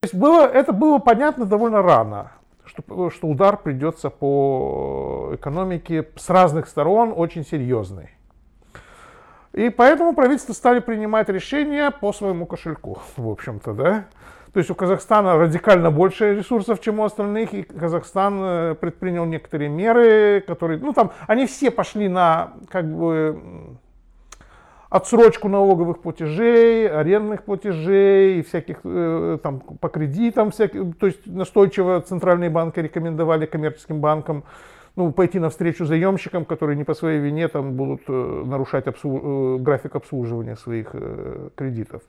[0.00, 2.32] То есть было, это было понятно довольно рано,
[2.64, 8.10] что, что удар придется по экономике с разных сторон очень серьезный.
[9.52, 14.06] И поэтому правительство стали принимать решения по своему кошельку, в общем-то, да.
[14.52, 19.68] То есть у Казахстана радикально больше ресурсов, чем у остальных, и Казахстан э, предпринял некоторые
[19.68, 23.40] меры, которые, ну там, они все пошли на, как бы,
[24.88, 32.50] отсрочку налоговых платежей, арендных платежей, всяких э, там по кредитам, всяких, то есть настойчиво центральные
[32.50, 34.42] банки рекомендовали коммерческим банкам
[34.96, 39.60] ну, пойти навстречу заемщикам, которые не по своей вине там будут э, нарушать обслуж...
[39.60, 40.92] график обслуживания своих
[41.54, 42.02] кредитов.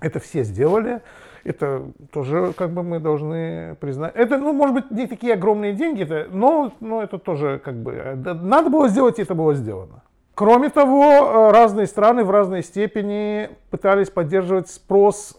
[0.00, 1.02] Это все сделали.
[1.44, 4.14] Это тоже как бы мы должны признать.
[4.14, 8.70] Это, ну, может быть, не такие огромные деньги, но, но это тоже как бы надо
[8.70, 10.02] было сделать, и это было сделано.
[10.34, 15.38] Кроме того, э, разные страны в разной степени пытались поддерживать спрос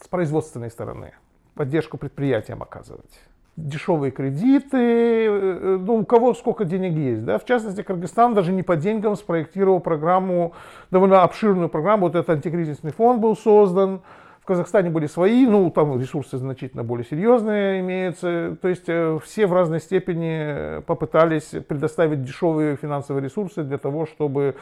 [0.00, 1.12] с производственной стороны,
[1.54, 3.20] поддержку предприятиям оказывать.
[3.56, 7.24] Дешевые кредиты, э, э, ну, у кого сколько денег есть.
[7.26, 7.38] Да?
[7.38, 10.54] В частности, Кыргызстан даже не по деньгам спроектировал программу,
[10.90, 12.06] довольно обширную программу.
[12.06, 14.00] Вот этот антикризисный фонд был создан,
[14.42, 18.56] в Казахстане были свои, ну, там ресурсы значительно более серьезные имеются.
[18.60, 24.56] То есть э, все в разной степени попытались предоставить дешевые финансовые ресурсы для того, чтобы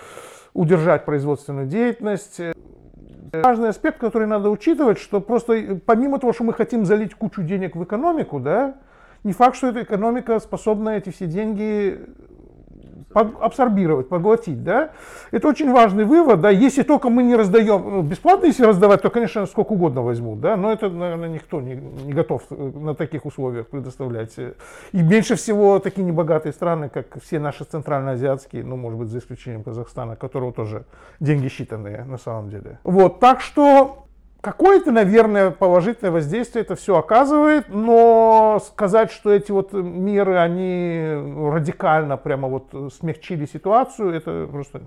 [0.52, 2.42] удержать производственную деятельность.
[3.32, 7.42] Важный аспект, который надо учитывать, что просто э, помимо того, что мы хотим залить кучу
[7.42, 8.74] денег в экономику, да,
[9.24, 11.98] не факт, что эта экономика способна эти все деньги
[13.12, 14.90] абсорбировать, поглотить, да,
[15.30, 19.10] это очень важный вывод, да, если только мы не раздаем, ну, бесплатно если раздавать, то,
[19.10, 23.26] конечно, сколько угодно возьмут, да, но это, наверное, никто не, не готов э, на таких
[23.26, 24.36] условиях предоставлять.
[24.92, 29.64] И меньше всего такие небогатые страны, как все наши центральноазиатские, ну, может быть, за исключением
[29.64, 30.84] Казахстана, которого тоже
[31.18, 32.78] деньги считанные на самом деле.
[32.84, 34.06] Вот, так что
[34.40, 41.05] Какое-то, наверное, положительное воздействие это все оказывает, но сказать, что эти вот меры, они
[41.50, 44.81] радикально прямо вот смягчили ситуацию, это просто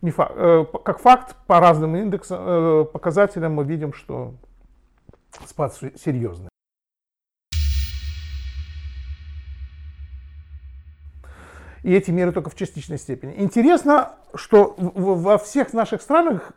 [0.00, 0.32] не факт.
[0.36, 4.32] Э, как факт, по разным индексам, э, показателям мы видим, что
[5.44, 6.48] спад серьезный.
[11.82, 13.34] И эти меры только в частичной степени.
[13.36, 16.52] Интересно, что во всех наших странах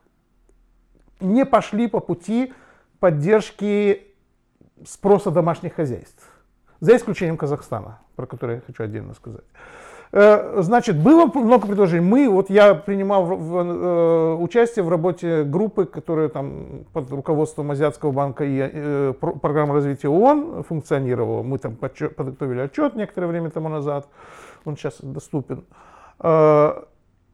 [1.20, 2.54] не пошли по пути
[3.00, 4.08] поддержки
[4.86, 6.30] спроса домашних хозяйств.
[6.80, 9.44] За исключением Казахстана, про который я хочу отдельно сказать.
[10.12, 12.06] Э, значит, было много предложений.
[12.06, 17.72] Мы, вот я принимал в, в, э, участие в работе группы, которая там под руководством
[17.72, 21.44] Азиатского банка и э, программы развития ООН функционировала.
[21.44, 24.08] Мы там подчет, подготовили отчет некоторое время тому назад,
[24.66, 25.66] он сейчас доступен.
[26.20, 26.84] Э,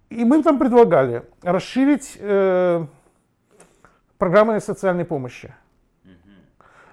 [0.09, 2.17] и мы там предлагали расширить
[4.17, 5.53] программы социальной помощи.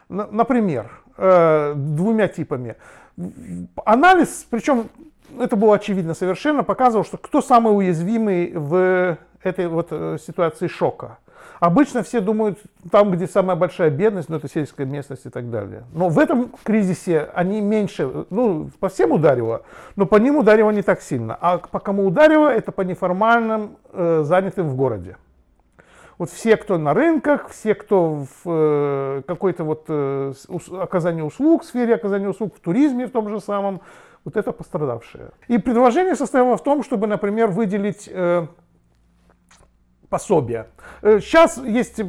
[0.09, 2.77] Например, э, двумя типами.
[3.85, 4.89] Анализ, причем
[5.39, 11.19] это было очевидно совершенно, показывал, что кто самый уязвимый в этой вот э, ситуации шока.
[11.61, 12.59] Обычно все думают,
[12.91, 15.85] там, где самая большая бедность, ну, это сельская местность и так далее.
[15.93, 19.63] Но в этом кризисе они меньше, ну, по всем ударило,
[19.95, 21.39] но по ним ударило не так сильно.
[21.41, 25.17] А по кому ударило, это по неформальным, э, занятым в городе.
[26.23, 30.33] Вот все, кто на рынках, все, кто в э, какой-то вот э,
[30.79, 33.81] оказании услуг, в сфере оказания услуг, в туризме в том же самом,
[34.25, 35.31] вот это пострадавшие.
[35.49, 38.47] И предложение состояло в том, чтобы, например, выделить э,
[40.13, 40.67] пособия.
[41.01, 42.05] Э, сейчас есть э,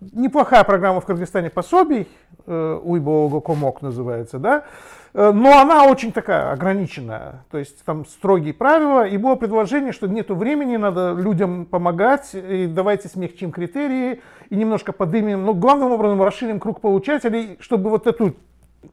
[0.00, 2.08] неплохая программа в Кыргызстане пособий,
[2.46, 4.64] э, Уйбоого Комок называется, да,
[5.12, 10.36] но она очень такая ограниченная, то есть там строгие правила, и было предложение, что нету
[10.36, 16.60] времени, надо людям помогать, и давайте смягчим критерии, и немножко подымем, но главным образом расширим
[16.60, 18.36] круг получателей, чтобы вот эту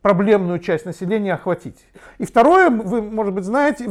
[0.02, 1.86] проблемную часть населения охватить.
[2.18, 3.86] И второе, вы, может быть, знаете,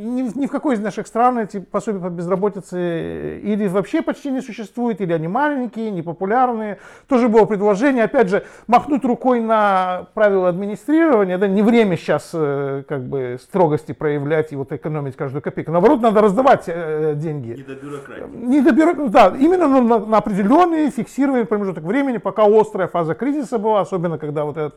[0.00, 4.40] ни, ни в какой из наших стран эти пособия по безработице или вообще почти не
[4.40, 6.78] существует, или они маленькие, непопулярные.
[7.06, 12.82] Тоже было предложение, опять же, махнуть рукой на правила администрирования, да, не время сейчас э,
[12.88, 15.70] как бы строгости проявлять и вот экономить каждую копейку.
[15.70, 17.52] Наоборот, надо раздавать э, деньги.
[17.52, 18.36] Не до бюрократии.
[18.36, 23.58] Не до бюрократии, да, именно на, на определенный фиксированный промежуток времени, пока острая фаза кризиса
[23.58, 24.74] была, особенно когда вот этот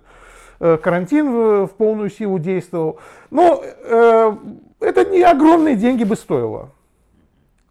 [0.82, 1.32] карантин
[1.66, 3.00] в полную силу действовал.
[3.32, 4.36] Но э,
[4.80, 6.72] это не огромные деньги бы стоило.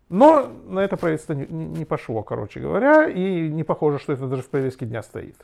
[0.08, 4.42] Но на это правительство не, не пошло, короче говоря, и не похоже, что это даже
[4.42, 5.36] в повестке дня стоит.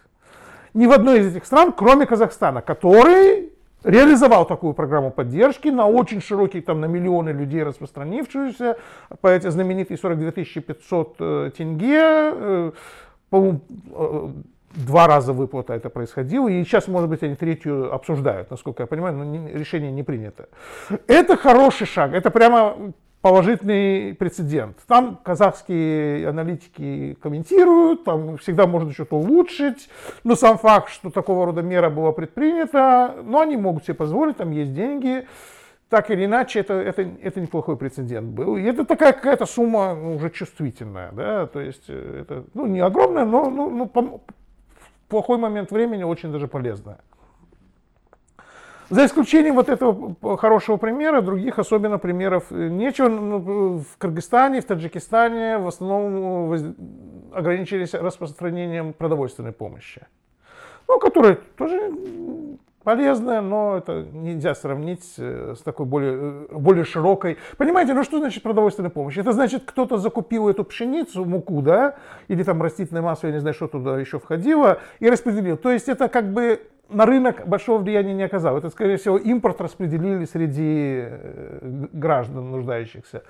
[0.74, 3.50] Ни в одной из этих стран, кроме Казахстана, который
[3.82, 8.76] реализовал такую программу поддержки на очень широкий, там на миллионы людей распространившуюся,
[9.20, 12.72] по эти знаменитые 42 500 э, тенге, э,
[13.30, 13.61] по
[14.74, 19.16] два раза выплата это происходило, и сейчас, может быть, они третью обсуждают, насколько я понимаю,
[19.16, 20.48] но решение не принято.
[21.07, 24.76] Это хороший шаг, это прямо положительный прецедент.
[24.87, 29.88] Там казахские аналитики комментируют, там всегда можно что-то улучшить,
[30.24, 34.52] но сам факт, что такого рода мера была предпринята, ну, они могут себе позволить, там
[34.52, 35.26] есть деньги,
[35.88, 38.57] так или иначе, это, это, это неплохой прецедент был.
[38.57, 42.81] И это такая какая-то сумма ну, уже чувствительная, да, то есть э, это, ну, не
[42.81, 44.22] огромная, но ну, ну,
[45.08, 46.98] плохой момент времени очень даже полезная.
[48.90, 53.08] За исключением вот этого хорошего примера, других особенно примеров э, нечего.
[53.08, 56.74] Ну, в Кыргызстане, в Таджикистане в основном э,
[57.34, 60.06] ограничились распространением продовольственной помощи.
[60.88, 61.92] Ну, которая тоже
[62.84, 67.38] полезная, но это нельзя сравнить э, с такой более, более широкой.
[67.56, 69.16] Понимаете, ну что значит продовольственная помощь?
[69.16, 71.96] Это значит, кто-то закупил эту пшеницу, муку, да,
[72.28, 75.56] или там растительное масло, я не знаю, что туда еще входило, и распределил.
[75.56, 78.57] То есть это как бы на рынок большого влияния не оказал.
[78.57, 83.22] Это, скорее всего, импорт распределили среди э, граждан нуждающихся.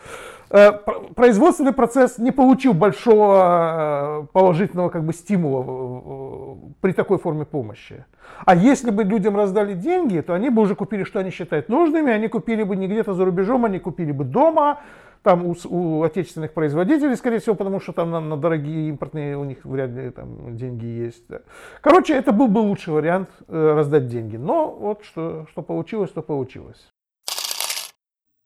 [0.51, 0.73] Э,
[1.15, 8.05] производственный процесс не получил большого э, положительного как бы, стимула при такой форме помощи.
[8.45, 12.13] А если бы людям раздали деньги, то они бы уже купили, что они считают нужными,
[12.13, 14.81] они купили бы не где-то за рубежом, они купили бы дома,
[15.23, 19.45] там у, у отечественных производителей, скорее всего, потому что там на, на дорогие импортные у
[19.45, 21.25] них вряд ли там деньги есть.
[21.29, 21.41] Да.
[21.81, 24.37] Короче, это был бы лучший вариант э, раздать деньги.
[24.37, 26.89] Но вот что, что получилось, то получилось.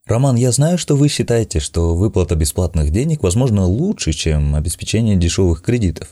[0.06, 5.62] Роман, я знаю, что вы считаете, что выплата бесплатных денег, возможно, лучше, чем обеспечение дешевых
[5.62, 6.08] кредитов.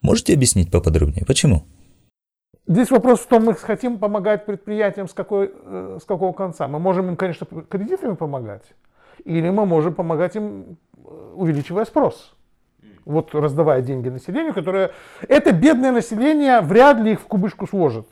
[0.00, 1.64] Можете объяснить поподробнее, почему?
[2.66, 6.68] Здесь вопрос в том, мы хотим помогать предприятиям с, какой, э, с какого конца.
[6.68, 8.62] Мы можем им, конечно, кредитами помогать,
[9.24, 12.34] или мы можем помогать им, э, увеличивая спрос.
[13.04, 14.92] Вот раздавая деньги населению, которое...
[15.26, 18.06] Это бедное население вряд ли их в кубышку сложит.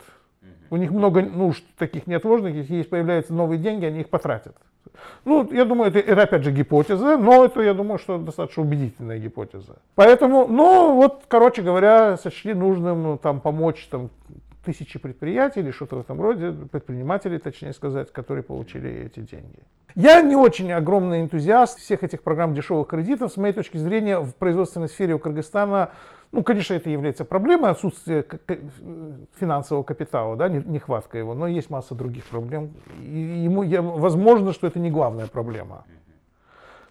[0.70, 4.56] У них много нужд таких неотложных, если есть появляются новые деньги, они их потратят.
[5.24, 9.18] Ну, я думаю, это, это опять же гипотеза, но это, я думаю, что достаточно убедительная
[9.18, 9.76] гипотеза.
[9.94, 14.10] Поэтому, ну, вот, короче говоря, сочли нужным ну, там помочь там,
[14.68, 19.60] тысячи предприятий или что-то в этом роде, предпринимателей, точнее сказать, которые получили эти деньги.
[19.94, 23.32] Я не очень огромный энтузиаст всех этих программ дешевых кредитов.
[23.32, 25.92] С моей точки зрения, в производственной сфере у Кыргызстана,
[26.32, 28.26] ну, конечно, это является проблемой, отсутствие
[29.40, 32.74] финансового капитала, да, нехватка его, но есть масса других проблем.
[33.00, 35.86] И ему, я, возможно, что это не главная проблема.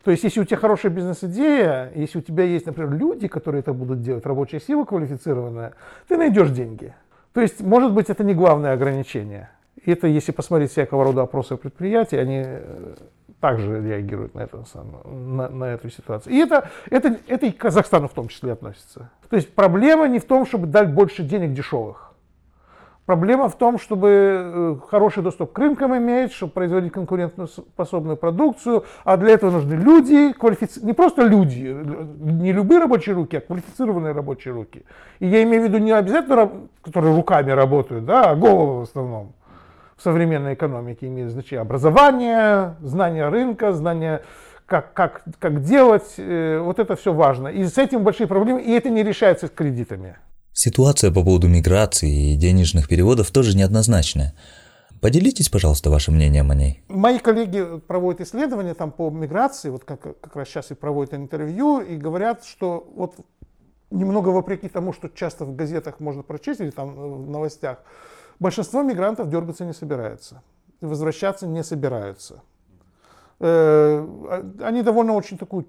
[0.04, 3.74] То есть, если у тебя хорошая бизнес-идея, если у тебя есть, например, люди, которые это
[3.74, 5.74] будут делать, рабочая сила квалифицированная,
[6.08, 6.96] ты найдешь деньги.
[7.38, 9.52] То есть, может быть, это не главное ограничение.
[9.86, 12.96] Это, если посмотреть всякого рода опросы предприятий, они э,
[13.40, 14.64] также реагируют на, это,
[15.06, 16.34] на, на эту ситуацию.
[16.34, 19.12] И это, это, это и к Казахстану в том числе относится.
[19.30, 22.07] То есть проблема не в том, чтобы дать больше денег дешевых.
[23.08, 29.16] Проблема в том, чтобы э, хороший доступ к рынкам иметь, чтобы производить конкурентоспособную продукцию, а
[29.16, 30.86] для этого нужны люди, квалифици...
[30.86, 31.74] не просто люди,
[32.20, 34.84] не любые рабочие руки, а квалифицированные рабочие руки.
[35.20, 36.52] И я имею в виду не обязательно,
[36.84, 39.32] которые руками работают, да, а головы в основном
[39.96, 41.62] в современной экономике имеет значение.
[41.62, 44.24] Образование, знание рынка, знание
[44.66, 47.48] как, как, как делать, э, вот это все важно.
[47.48, 50.18] И с этим большие проблемы, и это не решается с кредитами.
[50.58, 54.34] Ситуация по поводу миграции и денежных переводов тоже неоднозначная.
[55.02, 56.82] Поделитесь, пожалуйста, вашим мнением о ней.
[56.88, 61.82] Мои коллеги проводят исследования там по миграции, вот как, как раз сейчас и проводят интервью,
[61.82, 63.18] и говорят, что вот
[63.92, 67.78] немного вопреки тому, что часто в газетах можно прочесть или там в новостях,
[68.40, 70.42] большинство мигрантов дергаться не собирается,
[70.82, 72.42] возвращаться не собираются.
[73.40, 75.68] Э, они довольно очень такую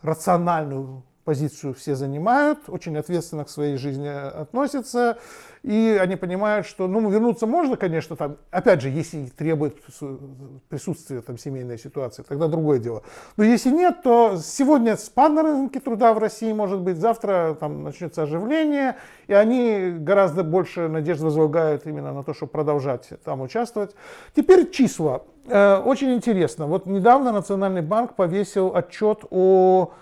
[0.00, 5.18] рациональную позицию все занимают, очень ответственно к своей жизни относятся,
[5.62, 9.76] и они понимают, что, ну, вернуться можно, конечно, там, опять же, если требует
[10.68, 13.02] присутствия там семейной ситуации, тогда другое дело.
[13.36, 17.82] Но если нет, то сегодня спад на рынке труда в России может быть, завтра там
[17.82, 18.96] начнется оживление,
[19.26, 23.94] и они гораздо больше надежд возлагают именно на то, чтобы продолжать там участвовать.
[24.36, 25.22] Теперь числа.
[25.46, 26.66] Э, очень интересно.
[26.66, 29.92] Вот недавно Национальный банк повесил отчет о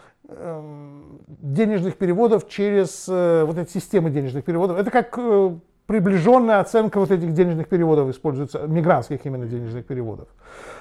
[1.40, 4.78] денежных переводов через э, вот эти системы денежных переводов.
[4.78, 5.54] Это как э,
[5.86, 10.28] приближенная оценка вот этих денежных переводов используется, мигрантских именно денежных переводов.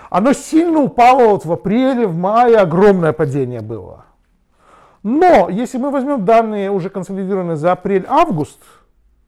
[0.10, 4.06] Оно сильно упало вот в апреле, в мае, огромное падение было.
[5.04, 8.60] Но если мы возьмем данные уже консолидированные за апрель-август,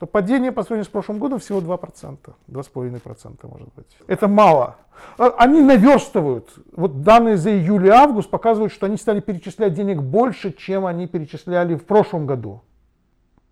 [0.03, 2.17] то падение по сравнению с прошлым годом всего 2%,
[2.49, 3.87] 2,5% может быть.
[4.07, 4.75] Это мало.
[5.17, 6.49] А, они наверстывают.
[6.75, 11.07] Вот данные за июль и август показывают, что они стали перечислять денег больше, чем они
[11.07, 12.63] перечисляли в прошлом году.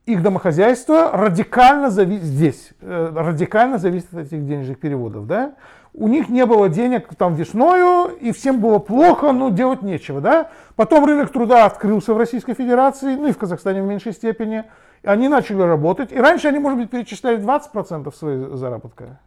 [0.06, 5.28] Их домохозяйство радикально зависит здесь, э, радикально зависит от этих денежных переводов.
[5.28, 5.54] Да?
[5.94, 10.20] У них не было денег там весною, и всем было плохо, но делать нечего.
[10.20, 10.50] Да?
[10.76, 14.66] Потом рынок труда открылся в Российской Федерации, ну и в Казахстане в меньшей степени.
[15.04, 16.12] Они начали работать.
[16.12, 19.20] И раньше они, может быть, перечисляли 20% своей заработка.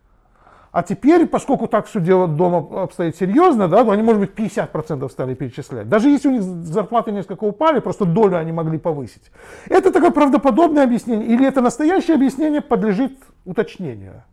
[0.74, 5.08] А теперь, поскольку так все дело дома обстоит серьезно, да, то они, может быть, 50%
[5.08, 5.88] стали перечислять.
[5.88, 9.30] Даже если у них зарплаты несколько упали, просто долю они могли повысить.
[9.68, 11.28] Это такое правдоподобное объяснение.
[11.28, 14.24] Или это настоящее объяснение подлежит уточнению.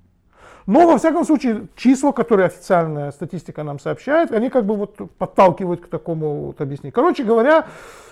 [0.68, 5.82] Но, во всяком случае, числа, которые официальная статистика нам сообщает, они как бы вот подталкивают
[5.82, 6.93] к такому вот объяснению.
[6.93, 7.66] Короче говоря,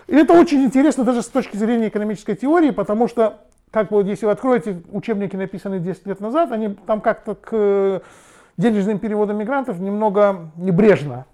[0.07, 3.41] это очень интересно даже с точки зрения экономической теории, потому что,
[3.71, 8.01] как бы, если вы откроете учебники, написанные 10 лет назад, они там как-то к
[8.57, 11.25] денежным переводам мигрантов немного небрежно.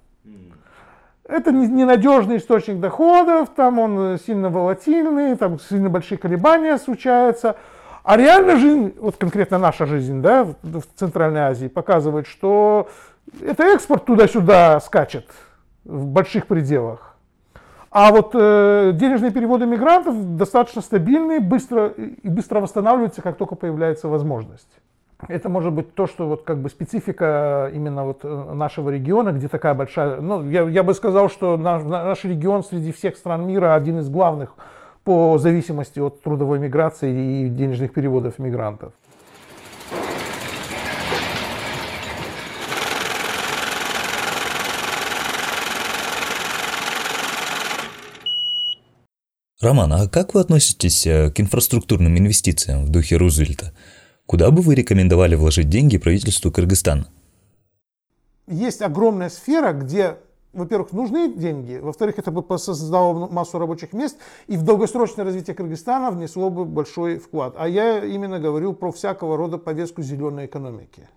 [1.27, 7.55] Это ненадежный источник доходов, там он сильно волатильный, там сильно большие колебания случаются.
[8.05, 12.87] А реально жизнь, вот конкретно наша жизнь, да, в Центральной Азии показывает, что
[13.41, 15.25] это экспорт туда-сюда скачет
[15.83, 17.15] в больших пределах.
[17.89, 24.07] А вот э, денежные переводы мигрантов достаточно стабильные, быстро и быстро восстанавливаются, как только появляется
[24.07, 24.69] возможность.
[25.27, 29.47] Это может быть то, что вот как бы специфика именно вот э, нашего региона, где
[29.47, 33.73] такая большая, ну я, я бы сказал, что наш, наш регион среди всех стран мира
[33.73, 34.53] один из главных
[35.05, 38.91] по зависимости от трудовой миграции и денежных переводов мигрантов.
[49.61, 53.73] Роман, а как вы относитесь э, к инфраструктурным инвестициям в духе Рузвельта?
[54.25, 57.07] Куда бы вы рекомендовали вложить деньги правительству Кыргызстана?
[58.47, 60.17] Есть огромная сфера, где
[60.55, 66.11] во-первых, нужны деньги, во-вторых, это бы создало массу рабочих мест, и в долгосрочное развитие Кыргызстана
[66.11, 67.55] внесло бы большой вклад.
[67.57, 71.07] А я именно говорю про всякого рода повестку зеленой экономики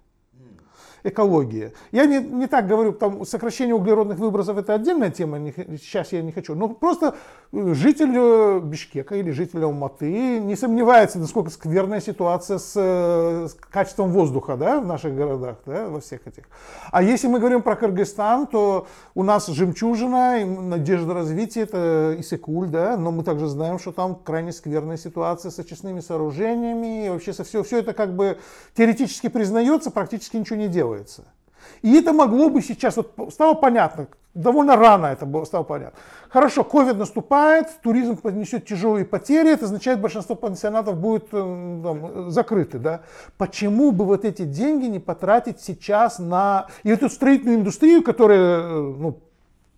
[1.04, 1.72] экология.
[1.92, 6.22] Я не, не так говорю, там сокращение углеродных выбросов это отдельная тема, не, сейчас я
[6.22, 6.54] не хочу.
[6.54, 7.14] Но просто
[7.52, 13.54] э, житель э, Бишкека или житель Алматы не сомневается, насколько скверная ситуация с, э, с
[13.54, 16.44] качеством воздуха да, в наших городах, да, во всех этих.
[16.90, 22.96] А если мы говорим про Кыргызстан, то у нас жемчужина, надежда развития, это Исыкуль, да,
[22.96, 27.44] но мы также знаем, что там крайне скверная ситуация с очистными сооружениями, и вообще со
[27.44, 28.38] все, все это как бы
[28.74, 31.24] теоретически признается, практически ничего не делает делается.
[31.82, 35.98] И это могло бы сейчас, вот стало понятно, довольно рано это было, стало понятно.
[36.28, 42.78] Хорошо, ковид наступает, туризм понесет тяжелые потери, это означает, большинство пансионатов будет э, там, закрыты.
[42.78, 43.00] Да?
[43.36, 48.94] Почему бы вот эти деньги не потратить сейчас на и эту строительную индустрию, которая э,
[48.98, 49.20] ну,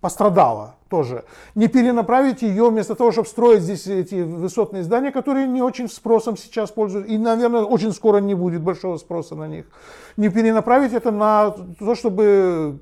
[0.01, 1.23] пострадала тоже.
[1.55, 6.35] Не перенаправить ее вместо того, чтобы строить здесь эти высотные здания, которые не очень спросом
[6.35, 9.65] сейчас пользуются, и, наверное, очень скоро не будет большого спроса на них.
[10.17, 12.79] Не перенаправить это на то, чтобы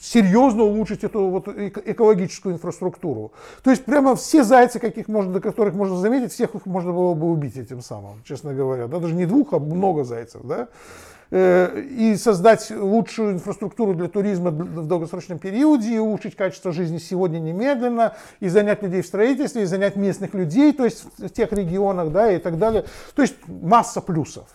[0.00, 3.32] серьезно улучшить эту вот экологическую инфраструктуру.
[3.62, 7.14] То есть прямо все зайцы, каких можно, до которых можно заметить, всех их можно было
[7.14, 8.86] бы убить этим самым, честно говоря.
[8.86, 9.00] Да?
[9.00, 10.42] Даже не двух, а много зайцев.
[10.44, 10.68] Да?
[11.32, 17.38] Э, и создать лучшую инфраструктуру для туризма в долгосрочном периоде, и улучшить качество жизни сегодня
[17.38, 22.10] немедленно, и занять людей в строительстве, и занять местных людей, то есть в тех регионах,
[22.10, 22.84] да, и так далее.
[23.14, 24.48] То есть масса плюсов.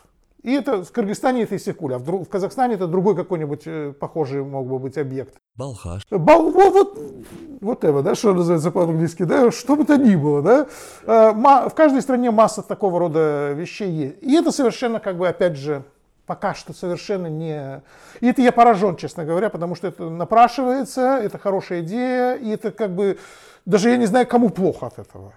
[0.44, 4.44] И это в Кыргызстане это Иссыкуль, а в, в Казахстане это другой какой-нибудь э, похожий
[4.44, 5.34] мог бы быть объект.
[5.56, 6.04] Балхаш.
[6.12, 7.00] Бал, вот,
[7.62, 10.68] вот, это, да, что называется по-английски, да, что бы то ни было, да.
[11.06, 14.16] Э, в каждой стране масса такого рода вещей есть.
[14.22, 15.84] И это совершенно, как бы, опять же,
[16.26, 17.82] пока что совершенно не...
[18.20, 22.72] И это я поражен, честно говоря, потому что это напрашивается, это хорошая идея, и это
[22.72, 23.18] как бы...
[23.66, 25.34] Даже я не знаю, кому плохо от этого.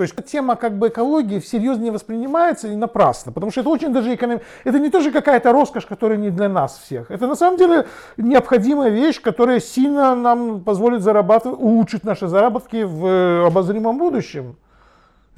[0.00, 3.92] То есть тема как бы экологии всерьез не воспринимается и напрасно, потому что это очень
[3.92, 4.40] даже эконом...
[4.64, 7.10] Это не тоже какая-то роскошь, которая не для нас всех.
[7.10, 13.06] Это на самом деле необходимая вещь, которая сильно нам позволит зарабатывать, улучшить наши заработки в
[13.06, 14.56] э, обозримом будущем.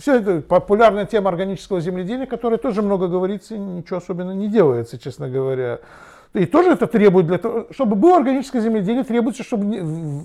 [0.02, 5.28] Все это популярная тема органического земледелия, которая тоже много говорится, ничего особенно не делается, честно
[5.28, 5.78] говоря.
[6.34, 9.76] И тоже это требует для того, чтобы было органическое земледелие, требуется, чтобы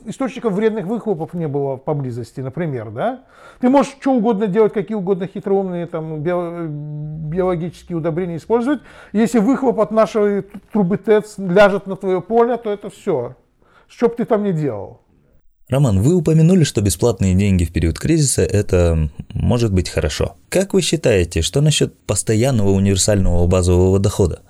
[0.08, 3.26] источников вредных выхлопов не было поблизости, например, да.
[3.60, 8.80] Ты можешь что угодно делать, какие угодно хитроумные там биологические удобрения использовать.
[9.14, 10.42] Если выхлоп от нашей
[10.74, 13.36] трубы ТЭЦ ляжет на твое поле, то это все.
[13.88, 15.02] Что бы ты там ни делал.
[15.70, 20.38] Роман, вы упомянули, что бесплатные деньги в период кризиса– это может быть хорошо.
[20.48, 24.44] Как вы считаете, что насчет постоянного универсального базового дохода?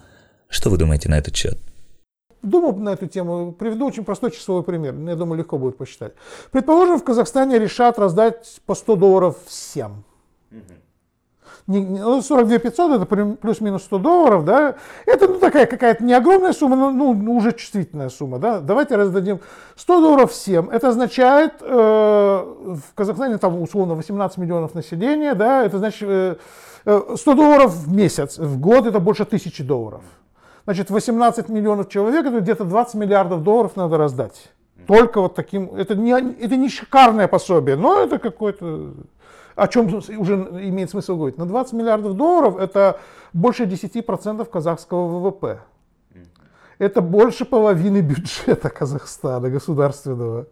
[0.48, 1.58] Что вы думаете на этот счет?
[2.44, 6.14] Думал на эту тему, приведу очень простой часовой пример, я думаю, легко будет посчитать.
[6.52, 10.04] Предположим, в Казахстане решат раздать по 100 долларов всем.
[11.68, 13.06] Не, 42 500 это
[13.36, 18.08] плюс-минус 100 долларов, да, это ну, такая какая-то не огромная сумма, но ну, уже чувствительная
[18.08, 19.42] сумма, да, давайте раздадим
[19.76, 25.78] 100 долларов всем, это означает, э, в Казахстане там условно 18 миллионов населения, да, это
[25.80, 26.36] значит э,
[26.86, 30.04] 100 э, долларов в месяц, в год это больше тысячи долларов.
[30.64, 34.52] Значит, 18 миллионов человек, это где-то 20 миллиардов долларов надо раздать.
[34.86, 38.94] Только вот таким, это не, это не шикарное пособие, но это какое-то,
[39.58, 40.36] о чем уже
[40.70, 41.38] имеет смысл говорить.
[41.38, 43.00] На 20 миллиардов долларов это
[43.34, 45.60] больше 10% казахского ВВП.
[46.78, 50.46] Это больше половины бюджета Казахстана государственного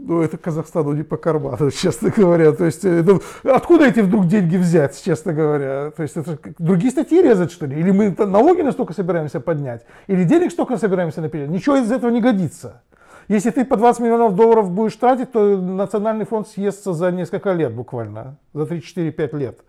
[0.00, 2.52] ну, это Казахстану не по карману, честно говоря.
[2.52, 5.90] То есть, ну, откуда эти вдруг деньги взять, честно говоря?
[5.90, 7.78] То есть, это другие статьи резать, что ли?
[7.78, 9.84] Или мы налоги настолько собираемся поднять?
[10.06, 11.48] Или денег столько собираемся наперед?
[11.48, 12.82] Ничего из этого не годится.
[13.28, 17.74] Если ты по 20 миллионов долларов будешь тратить, то национальный фонд съестся за несколько лет
[17.74, 19.60] буквально, за 3-4-5 лет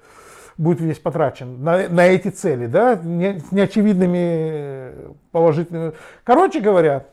[0.58, 5.94] будет весь потрачен на, на эти цели, да, не, неочевидными положительными.
[6.26, 7.06] Короче говоря,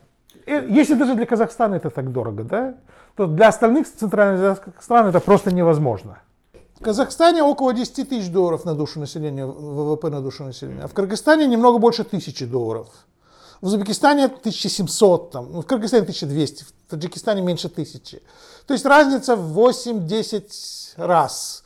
[0.46, 2.74] если даже для Казахстана это так дорого, да,
[3.14, 6.18] то для остальных центральных стран это просто невозможно.
[6.74, 10.92] В Казахстане около 10 тысяч долларов на душу населения, ВВП на душу населения, а в
[10.92, 12.88] Кыргызстане немного больше тысячи долларов.
[13.60, 18.22] В Узбекистане 1700, там, ну, в Кыргызстане 1200, в Таджикистане меньше тысячи.
[18.66, 20.44] То есть разница в 8-10
[20.96, 21.62] раз.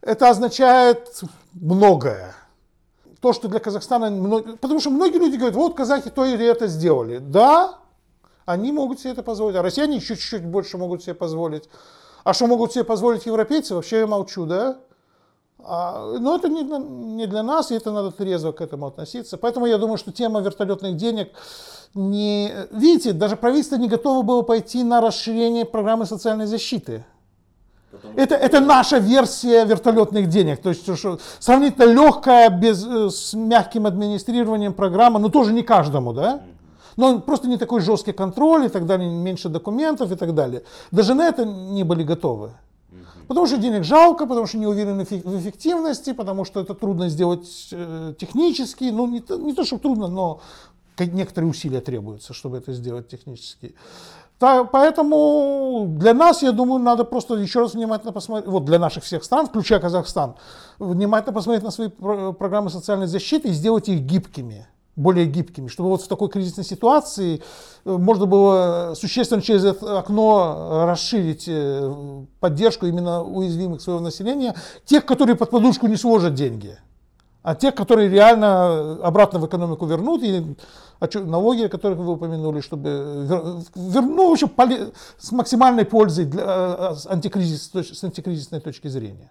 [0.00, 1.22] Это означает
[1.52, 2.34] многое.
[3.20, 4.40] То, что для Казахстана...
[4.56, 7.18] Потому что многие люди говорят, вот казахи то или это сделали.
[7.18, 7.78] Да,
[8.46, 11.68] они могут себе это позволить, а россияне чуть-чуть больше могут себе позволить.
[12.24, 14.78] А что могут себе позволить европейцы, вообще я молчу, да?
[15.64, 19.36] А, но это не, не для нас, и это надо трезво к этому относиться.
[19.36, 21.32] Поэтому я думаю, что тема вертолетных денег
[21.94, 22.52] не...
[22.70, 27.04] Видите, даже правительство не готово было пойти на расширение программы социальной защиты.
[28.16, 30.60] Это, это наша версия вертолетных денег.
[30.60, 36.12] То есть что, сравнительно легкая, без, э, с мягким администрированием программа, но тоже не каждому,
[36.12, 36.42] да?
[36.96, 40.64] Но просто не такой жесткий контроль и так далее, меньше документов и так далее.
[40.90, 42.50] Даже на это не были готовы.
[43.28, 47.68] Потому что денег жалко, потому что не уверены в эффективности, потому что это трудно сделать
[47.72, 48.84] э, технически.
[48.84, 50.40] Ну, не то, не то, что трудно, но
[50.98, 53.74] некоторые усилия требуются, чтобы это сделать технически.
[54.38, 59.24] Поэтому для нас, я думаю, надо просто еще раз внимательно посмотреть, вот для наших всех
[59.24, 60.36] стран, включая Казахстан,
[60.78, 64.66] внимательно посмотреть на свои программы социальной защиты и сделать их гибкими
[64.98, 67.40] более гибкими, чтобы вот в такой кризисной ситуации
[67.84, 75.06] э, можно было существенно через это окно расширить э, поддержку именно уязвимых своего населения, тех,
[75.06, 76.76] которые под подушку не сложат деньги.
[77.42, 80.56] А те, которые реально обратно в экономику вернут, и
[81.14, 83.24] налоги, которых вы упомянули, чтобы
[83.76, 84.82] вернуть, ну,
[85.18, 89.30] с максимальной пользой для, э, с, антикризис, с антикризисной точки зрения.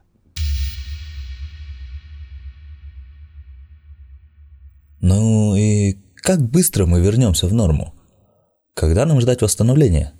[5.01, 7.93] Ну и как быстро мы вернемся в норму?
[8.73, 10.13] Когда нам ждать восстановления?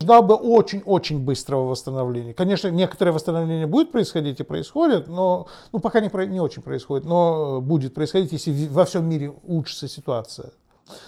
[0.00, 2.32] Ждал бы очень-очень быстрого восстановления.
[2.32, 7.60] Конечно, некоторое восстановление будет происходить и происходит, но ну, пока не, не очень происходит, но
[7.60, 10.52] будет происходить, если во всем мире улучшится ситуация.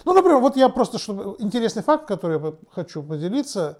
[0.03, 3.79] Ну, например, вот я просто, чтобы интересный факт, который я хочу поделиться.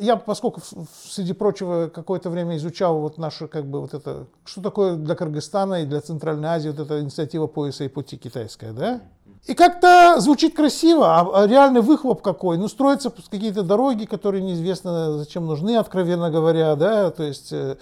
[0.00, 0.62] Я, поскольку,
[1.04, 5.82] среди прочего, какое-то время изучал вот нашу, как бы, вот это, что такое для Кыргызстана
[5.82, 9.02] и для Центральной Азии вот эта инициатива пояса и пути китайская, да?
[9.46, 12.58] И как-то звучит красиво, а, а реальный выхлоп какой?
[12.58, 17.76] Ну, строятся какие-то дороги, которые неизвестно зачем нужны, откровенно говоря, да, то есть э,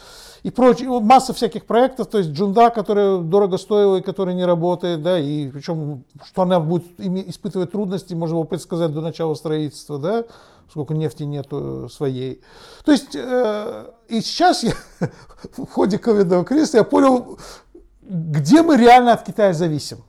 [0.45, 5.03] и прочее, масса всяких проектов, то есть джунда, которая дорого стоила и которая не работает,
[5.03, 10.25] да, и причем, что она будет испытывать трудности, можно его предсказать до начала строительства, да,
[10.71, 12.43] сколько нефти нету своей.
[12.85, 14.73] То есть, э, и сейчас я
[15.57, 17.39] в ходе ковидного кризиса я понял,
[18.03, 20.05] где мы реально от Китая зависим.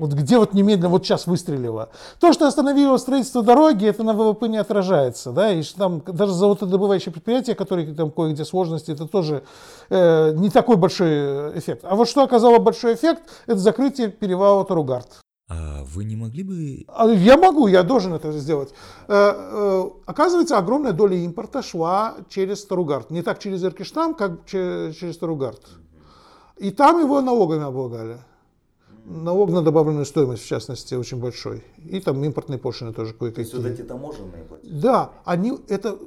[0.00, 1.90] Вот где вот немедленно, вот сейчас выстрелило.
[2.20, 5.30] То, что остановило строительство дороги, это на ВВП не отражается.
[5.30, 5.52] Да?
[5.52, 9.42] И там даже золотодобывающие предприятия, которые там кое-где сложности, это тоже
[9.90, 11.84] э, не такой большой эффект.
[11.84, 15.20] А вот что оказало большой эффект, это закрытие перевала Таругард.
[15.50, 16.84] А вы не могли бы...
[16.86, 18.72] А я могу, я должен это сделать.
[19.08, 23.10] Э, э, оказывается, огромная доля импорта шла через Таругард.
[23.10, 25.60] Не так через Иркиштам, как через Таругард.
[26.56, 28.20] И там его налогами облагали
[29.04, 31.64] налог на добавленную стоимость, в частности, очень большой.
[31.84, 33.44] И там импортные пошлины тоже кое-какие.
[33.44, 34.72] То есть вот эти таможенные платежи?
[34.72, 35.98] Да, они, это,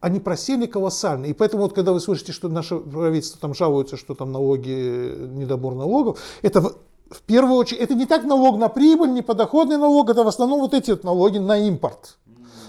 [0.00, 1.26] они просели колоссально.
[1.26, 4.70] И поэтому вот когда вы слышите, что наше правительство там жалуется, что там налоги,
[5.34, 6.72] недобор налогов, это
[7.10, 10.60] в первую очередь, это не так налог на прибыль, не подоходный налог, это в основном
[10.60, 12.18] вот эти вот налоги на импорт.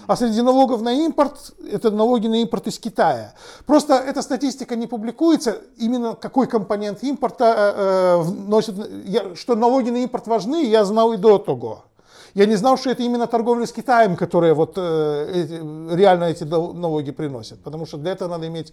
[0.06, 3.34] А среди налогов на импорт, это налоги на импорт из Китая.
[3.66, 8.74] Просто эта статистика не публикуется, именно какой компонент импорта э, вносит,
[9.04, 11.84] я, что налоги на импорт важны, я знал и до того.
[12.34, 17.10] Я не знал, что это именно торговля с Китаем, которая вот э, реально эти налоги
[17.10, 17.60] приносит.
[17.62, 18.72] Потому что для этого надо иметь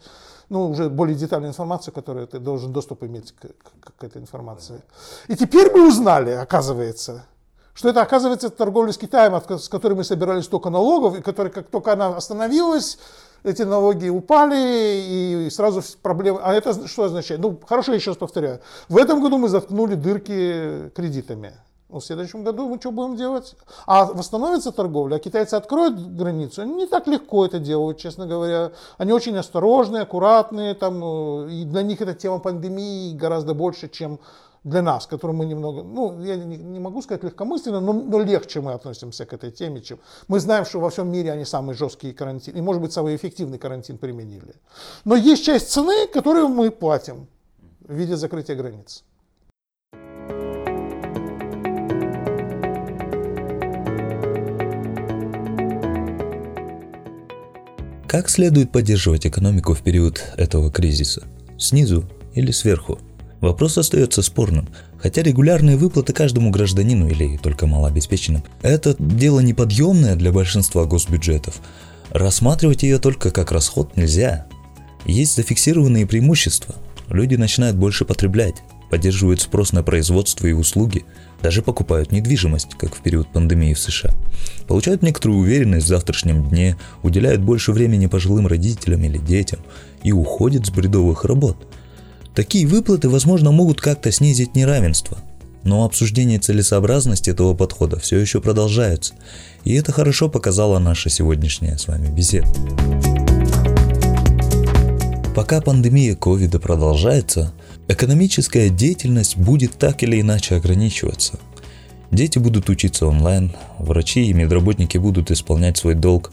[0.49, 4.81] ну, уже более детальную информацию, которую ты должен доступ иметь к, к, к этой информации.
[5.27, 7.25] И теперь мы узнали, оказывается,
[7.73, 11.67] что это, оказывается, торговля с Китаем, с которой мы собирали столько налогов, и которая, как
[11.67, 12.97] только она остановилась,
[13.43, 16.39] эти налоги упали, и сразу проблемы.
[16.41, 17.41] А это что означает?
[17.41, 18.59] Ну, хорошо, еще раз повторяю.
[18.89, 21.53] В этом году мы заткнули дырки кредитами.
[21.89, 23.55] Ну, в следующем году мы что будем делать?
[23.85, 26.63] А восстановится торговля, а китайцы откроют границу.
[26.63, 28.71] Они не так легко это делают, честно говоря.
[28.97, 30.73] Они очень осторожные, аккуратные.
[30.73, 34.19] Там, э, и для них эта тема пандемии гораздо больше, чем
[34.63, 38.61] для нас, которым мы немного, ну, я не, не могу сказать легкомысленно, но, но легче
[38.61, 42.15] мы относимся к этой теме, чем мы знаем, что во всем мире они самые жесткие
[42.15, 44.55] карантин, и, может быть, самый эффективный карантин применили.
[45.03, 47.27] Но есть часть цены, которую мы платим
[47.81, 49.03] в виде закрытия границ.
[58.15, 61.23] Как следует поддерживать экономику в период этого кризиса?
[61.57, 62.97] Снизу или сверху?
[63.41, 70.31] Вопрос остается спорным, хотя регулярные выплаты каждому гражданину или только малообеспеченным– это дело неподъемное для
[70.31, 71.59] большинства госбюджетов.
[72.09, 74.47] Рассматривать ее только как расход нельзя.
[75.03, 76.75] Есть зафиксированные преимущества.
[77.09, 81.05] Люди начинают больше потреблять, поддерживают спрос на производство и услуги,
[81.41, 84.11] даже покупают недвижимость, как в период пандемии в США.
[84.67, 89.59] Получают некоторую уверенность в завтрашнем дне, уделяют больше времени пожилым родителям или детям
[90.03, 91.57] и уходят с бредовых работ–
[92.35, 95.17] Такие выплаты, возможно, могут как-то снизить неравенство.
[95.63, 99.13] Но обсуждение целесообразности этого подхода все еще продолжается.
[99.63, 102.47] И это хорошо показала наша сегодняшняя с вами беседа.
[105.33, 107.53] Пока пандемия ковида продолжается,
[107.87, 111.39] экономическая деятельность будет так или иначе ограничиваться.
[112.11, 116.31] Дети будут учиться онлайн, врачи и медработники будут исполнять свой долг,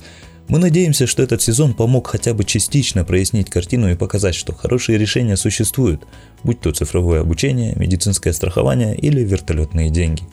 [0.49, 4.99] мы надеемся, что этот сезон помог хотя бы частично прояснить картину и показать, что хорошие
[4.99, 6.07] решения существуют,
[6.43, 10.25] будь то цифровое обучение, медицинское страхование или вертолетные деньги.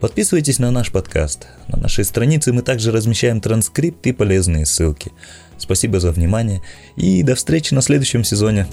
[0.00, 1.48] Подписывайтесь на наш подкаст.
[1.66, 5.10] На нашей странице мы также размещаем транскрипт и полезные ссылки.
[5.56, 6.62] Спасибо за внимание
[6.94, 8.68] и до встречи на следующем сезоне.